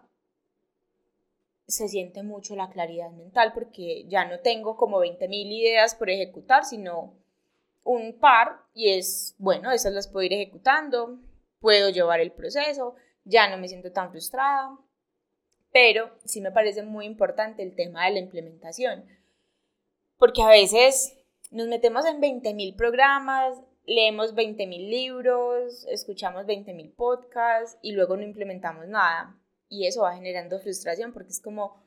se 1.67 1.87
siente 1.89 2.23
mucho 2.23 2.55
la 2.55 2.69
claridad 2.69 3.11
mental 3.11 3.51
porque 3.53 4.05
ya 4.07 4.25
no 4.25 4.39
tengo 4.39 4.77
como 4.77 5.01
20.000 5.01 5.29
ideas 5.29 5.95
por 5.95 6.09
ejecutar, 6.09 6.63
sino 6.63 7.13
un 7.83 8.17
par 8.19 8.61
y 8.73 8.97
es, 8.97 9.35
bueno, 9.37 9.71
esas 9.71 9.93
las 9.93 10.07
puedo 10.07 10.25
ir 10.25 10.33
ejecutando, 10.33 11.19
puedo 11.59 11.89
llevar 11.89 12.21
el 12.21 12.31
proceso, 12.31 12.95
ya 13.25 13.49
no 13.49 13.57
me 13.57 13.67
siento 13.67 13.91
tan 13.91 14.11
frustrada, 14.11 14.77
pero 15.71 16.11
sí 16.25 16.41
me 16.41 16.51
parece 16.51 16.83
muy 16.83 17.05
importante 17.05 17.63
el 17.63 17.75
tema 17.75 18.05
de 18.05 18.11
la 18.11 18.19
implementación, 18.19 19.05
porque 20.17 20.41
a 20.41 20.49
veces 20.49 21.17
nos 21.51 21.67
metemos 21.67 22.05
en 22.05 22.21
20.000 22.21 22.75
programas, 22.75 23.59
leemos 23.85 24.33
20.000 24.33 24.89
libros, 24.89 25.85
escuchamos 25.87 26.45
20.000 26.45 26.95
podcasts 26.95 27.77
y 27.81 27.91
luego 27.91 28.17
no 28.17 28.23
implementamos 28.23 28.87
nada. 28.87 29.37
Y 29.69 29.87
eso 29.87 30.01
va 30.03 30.15
generando 30.15 30.59
frustración 30.59 31.13
porque 31.13 31.31
es 31.31 31.41
como, 31.41 31.83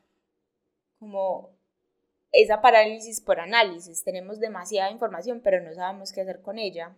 como 0.99 1.51
esa 2.31 2.61
parálisis 2.61 3.21
por 3.21 3.39
análisis. 3.39 4.03
Tenemos 4.03 4.39
demasiada 4.39 4.91
información, 4.91 5.41
pero 5.41 5.61
no 5.61 5.73
sabemos 5.73 6.11
qué 6.11 6.21
hacer 6.21 6.41
con 6.41 6.59
ella. 6.59 6.95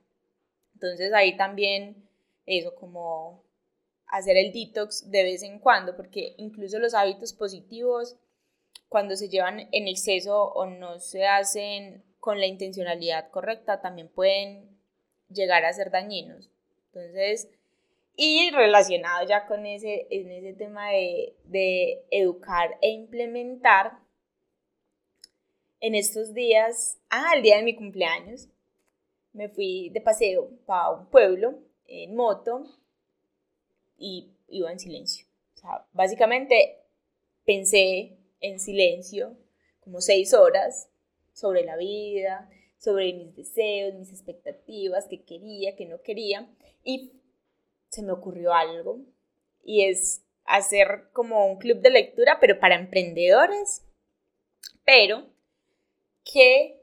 Entonces 0.74 1.14
ahí 1.14 1.38
también 1.38 2.08
eso, 2.46 2.76
como 2.76 3.44
hacer 4.10 4.38
el 4.38 4.52
detox 4.52 5.10
de 5.10 5.24
vez 5.24 5.44
en 5.44 5.60
cuando, 5.60 5.96
porque 5.96 6.34
incluso 6.38 6.80
los 6.80 6.94
hábitos 6.94 7.34
positivos, 7.34 8.18
cuando 8.90 9.16
se 9.16 9.30
llevan 9.30 9.70
en 9.72 9.88
exceso 9.88 10.46
o 10.46 10.66
no 10.66 11.00
se 11.00 11.26
hacen 11.26 12.04
con 12.20 12.40
la 12.40 12.48
intencionalidad 12.48 13.30
correcta, 13.30 13.82
también 13.82 14.10
pueden 14.10 14.78
llegar 15.30 15.64
a 15.64 15.74
ser 15.74 15.92
dañinos. 15.92 16.50
Entonces, 16.88 17.50
y 18.16 18.50
relacionado 18.52 19.26
ya 19.28 19.46
con 19.46 19.66
ese, 19.66 20.08
en 20.10 20.32
ese 20.32 20.54
tema 20.54 20.90
de, 20.90 21.36
de 21.46 22.04
educar 22.12 22.78
e 22.82 22.90
implementar, 22.90 24.00
en 25.82 25.96
estos 25.96 26.34
días, 26.34 27.00
ah, 27.10 27.32
el 27.36 27.42
día 27.42 27.58
de 27.58 27.64
mi 27.64 27.76
cumpleaños, 27.76 28.50
me 29.32 29.48
fui 29.48 29.90
de 29.90 30.02
paseo 30.02 30.50
para 30.66 30.90
un 30.90 31.06
pueblo 31.06 31.60
en 31.86 32.16
moto 32.16 32.66
y 34.00 34.32
iba 34.48 34.72
en 34.72 34.80
silencio. 34.80 35.26
O 35.56 35.60
sea, 35.60 35.86
básicamente 35.94 36.80
pensé 37.46 38.18
en 38.40 38.60
silencio 38.60 39.38
como 39.82 40.02
seis 40.02 40.34
horas 40.34 40.90
sobre 41.34 41.64
la 41.64 41.76
vida, 41.76 42.50
sobre 42.78 43.14
mis 43.14 43.36
deseos, 43.36 43.94
mis 43.96 44.12
expectativas, 44.12 45.08
qué 45.10 45.24
quería, 45.24 45.76
qué 45.76 45.86
no 45.86 46.02
quería. 46.02 46.50
Y 46.84 47.14
se 47.90 48.02
me 48.02 48.12
ocurrió 48.12 48.54
algo 48.54 49.02
y 49.64 49.84
es 49.84 50.24
hacer 50.46 51.10
como 51.14 51.46
un 51.46 51.58
club 51.58 51.80
de 51.80 51.92
lectura, 51.92 52.38
pero 52.40 52.60
para 52.60 52.76
emprendedores, 52.76 53.86
pero 54.86 55.28
que 56.24 56.79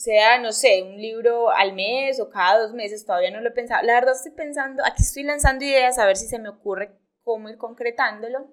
sea, 0.00 0.38
no 0.38 0.52
sé, 0.52 0.82
un 0.82 0.96
libro 0.96 1.50
al 1.50 1.74
mes 1.74 2.20
o 2.20 2.30
cada 2.30 2.62
dos 2.62 2.72
meses, 2.72 3.04
todavía 3.04 3.30
no 3.30 3.40
lo 3.40 3.50
he 3.50 3.52
pensado. 3.52 3.82
La 3.84 3.94
verdad 3.94 4.14
estoy 4.14 4.32
pensando, 4.32 4.82
aquí 4.84 5.02
estoy 5.02 5.24
lanzando 5.24 5.64
ideas 5.64 5.98
a 5.98 6.06
ver 6.06 6.16
si 6.16 6.26
se 6.26 6.38
me 6.38 6.48
ocurre 6.48 6.98
cómo 7.22 7.50
ir 7.50 7.58
concretándolo, 7.58 8.50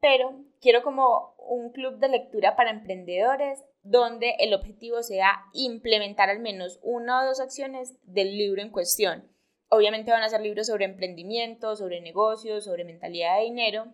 pero 0.00 0.44
quiero 0.60 0.82
como 0.82 1.34
un 1.36 1.70
club 1.70 1.98
de 1.98 2.08
lectura 2.08 2.56
para 2.56 2.70
emprendedores 2.70 3.62
donde 3.82 4.36
el 4.38 4.54
objetivo 4.54 5.02
sea 5.02 5.44
implementar 5.52 6.30
al 6.30 6.40
menos 6.40 6.78
una 6.82 7.22
o 7.22 7.26
dos 7.26 7.40
acciones 7.40 7.98
del 8.02 8.36
libro 8.36 8.62
en 8.62 8.70
cuestión. 8.70 9.30
Obviamente 9.68 10.10
van 10.10 10.22
a 10.22 10.30
ser 10.30 10.40
libros 10.40 10.68
sobre 10.68 10.86
emprendimiento, 10.86 11.76
sobre 11.76 12.00
negocios, 12.00 12.64
sobre 12.64 12.84
mentalidad 12.84 13.36
de 13.36 13.44
dinero, 13.44 13.92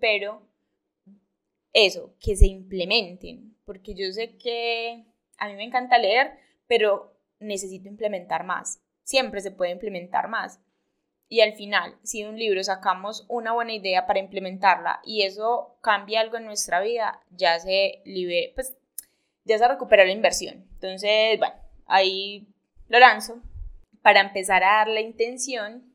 pero 0.00 0.42
eso, 1.72 2.16
que 2.20 2.34
se 2.34 2.46
implementen, 2.46 3.56
porque 3.64 3.94
yo 3.94 4.10
sé 4.12 4.36
que 4.38 5.04
a 5.38 5.48
mí 5.48 5.54
me 5.54 5.64
encanta 5.64 5.98
leer, 5.98 6.32
pero 6.66 7.16
necesito 7.40 7.88
implementar 7.88 8.44
más. 8.44 8.80
Siempre 9.02 9.40
se 9.40 9.50
puede 9.50 9.72
implementar 9.72 10.28
más. 10.28 10.60
Y 11.28 11.40
al 11.40 11.52
final, 11.52 11.96
si 12.02 12.22
de 12.22 12.30
un 12.30 12.38
libro 12.38 12.62
sacamos 12.64 13.26
una 13.28 13.52
buena 13.52 13.74
idea 13.74 14.06
para 14.06 14.18
implementarla 14.18 15.00
y 15.04 15.22
eso 15.22 15.78
cambia 15.82 16.20
algo 16.20 16.38
en 16.38 16.46
nuestra 16.46 16.80
vida, 16.80 17.20
ya 17.30 17.58
se 17.58 18.00
libera, 18.04 18.52
pues 18.54 18.76
ya 19.44 19.58
se 19.58 19.68
recupera 19.68 20.04
la 20.04 20.12
inversión. 20.12 20.66
Entonces, 20.74 21.38
bueno, 21.38 21.54
ahí 21.86 22.48
lo 22.88 22.98
lanzo 22.98 23.42
para 24.00 24.20
empezar 24.20 24.64
a 24.64 24.78
dar 24.78 24.88
la 24.88 25.00
intención 25.00 25.94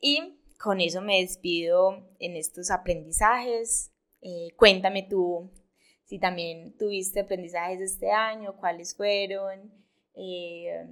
y 0.00 0.38
con 0.58 0.80
eso 0.80 1.00
me 1.00 1.20
despido 1.20 2.08
en 2.20 2.36
estos 2.36 2.70
aprendizajes. 2.70 3.92
Eh, 4.20 4.50
cuéntame 4.56 5.02
tú 5.02 5.50
si 6.12 6.18
también 6.18 6.76
tuviste 6.76 7.20
aprendizajes 7.20 7.80
este 7.80 8.10
año, 8.10 8.58
cuáles 8.58 8.94
fueron. 8.94 9.72
Eh, 10.14 10.86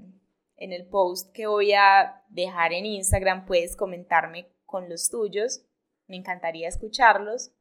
en 0.57 0.73
el 0.73 0.87
post 0.87 1.31
que 1.35 1.47
voy 1.47 1.75
a 1.75 2.25
dejar 2.31 2.73
en 2.73 2.87
Instagram 2.87 3.45
puedes 3.45 3.77
comentarme 3.77 4.51
con 4.65 4.89
los 4.89 5.11
tuyos. 5.11 5.61
Me 6.07 6.17
encantaría 6.17 6.69
escucharlos 6.69 7.53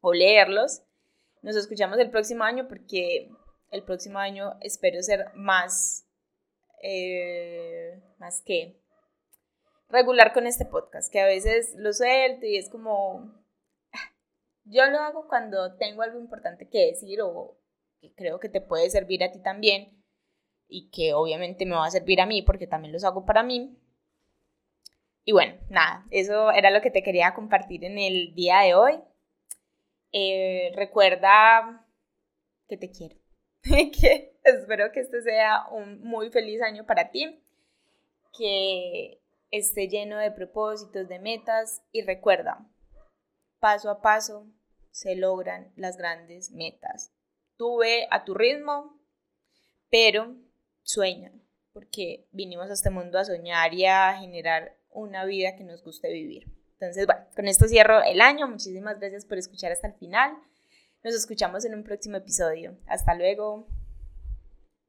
o 0.00 0.12
leerlos. 0.12 0.84
Nos 1.42 1.56
escuchamos 1.56 1.98
el 1.98 2.08
próximo 2.08 2.44
año 2.44 2.68
porque 2.68 3.30
el 3.72 3.82
próximo 3.82 4.20
año 4.20 4.56
espero 4.60 5.02
ser 5.02 5.24
más, 5.34 6.06
eh, 6.84 8.00
más 8.18 8.42
que 8.42 8.80
regular 9.88 10.32
con 10.32 10.46
este 10.46 10.66
podcast, 10.66 11.12
que 11.12 11.18
a 11.18 11.26
veces 11.26 11.74
lo 11.78 11.92
suelto 11.92 12.46
y 12.46 12.58
es 12.58 12.70
como, 12.70 13.44
yo 14.66 14.86
lo 14.86 14.98
hago 14.98 15.28
cuando 15.28 15.76
tengo 15.76 16.02
algo 16.02 16.18
importante 16.18 16.68
que 16.68 16.86
decir 16.86 17.20
o 17.22 17.56
que 18.00 18.12
creo 18.14 18.40
que 18.40 18.48
te 18.48 18.60
puede 18.60 18.90
servir 18.90 19.22
a 19.24 19.30
ti 19.30 19.40
también 19.40 20.04
y 20.68 20.90
que 20.90 21.14
obviamente 21.14 21.64
me 21.64 21.76
va 21.76 21.86
a 21.86 21.90
servir 21.90 22.20
a 22.20 22.26
mí 22.26 22.42
porque 22.42 22.66
también 22.66 22.92
los 22.92 23.04
hago 23.04 23.24
para 23.24 23.42
mí. 23.42 23.78
Y 25.24 25.32
bueno, 25.32 25.54
nada, 25.68 26.06
eso 26.10 26.50
era 26.52 26.70
lo 26.70 26.80
que 26.80 26.90
te 26.90 27.02
quería 27.02 27.34
compartir 27.34 27.84
en 27.84 27.98
el 27.98 28.34
día 28.34 28.60
de 28.60 28.74
hoy. 28.74 29.00
Eh, 30.12 30.72
recuerda 30.74 31.84
que 32.68 32.76
te 32.76 32.90
quiero. 32.90 33.16
que 33.62 34.36
espero 34.44 34.92
que 34.92 35.00
este 35.00 35.22
sea 35.22 35.66
un 35.70 36.00
muy 36.02 36.30
feliz 36.30 36.62
año 36.62 36.86
para 36.86 37.10
ti. 37.10 37.42
Que 38.36 39.20
esté 39.50 39.88
lleno 39.88 40.18
de 40.18 40.30
propósitos, 40.30 41.08
de 41.08 41.18
metas. 41.18 41.82
Y 41.90 42.02
recuerda, 42.02 42.64
paso 43.58 43.90
a 43.90 44.00
paso 44.00 44.46
se 44.90 45.14
logran 45.16 45.72
las 45.76 45.96
grandes 45.96 46.50
metas. 46.50 47.12
Tú 47.56 47.78
ve 47.78 48.06
a 48.10 48.24
tu 48.24 48.34
ritmo, 48.34 49.00
pero 49.90 50.36
sueña, 50.82 51.32
porque 51.72 52.26
vinimos 52.32 52.70
a 52.70 52.74
este 52.74 52.90
mundo 52.90 53.18
a 53.18 53.24
soñar 53.24 53.74
y 53.74 53.86
a 53.86 54.16
generar 54.18 54.76
una 54.90 55.24
vida 55.24 55.56
que 55.56 55.64
nos 55.64 55.82
guste 55.82 56.12
vivir. 56.12 56.50
Entonces, 56.72 57.06
bueno, 57.06 57.22
con 57.34 57.48
esto 57.48 57.66
cierro 57.68 58.02
el 58.02 58.20
año. 58.20 58.48
Muchísimas 58.48 58.98
gracias 58.98 59.24
por 59.24 59.38
escuchar 59.38 59.72
hasta 59.72 59.88
el 59.88 59.94
final. 59.94 60.36
Nos 61.02 61.14
escuchamos 61.14 61.64
en 61.64 61.74
un 61.74 61.84
próximo 61.84 62.16
episodio. 62.16 62.76
Hasta 62.86 63.14
luego. 63.14 63.66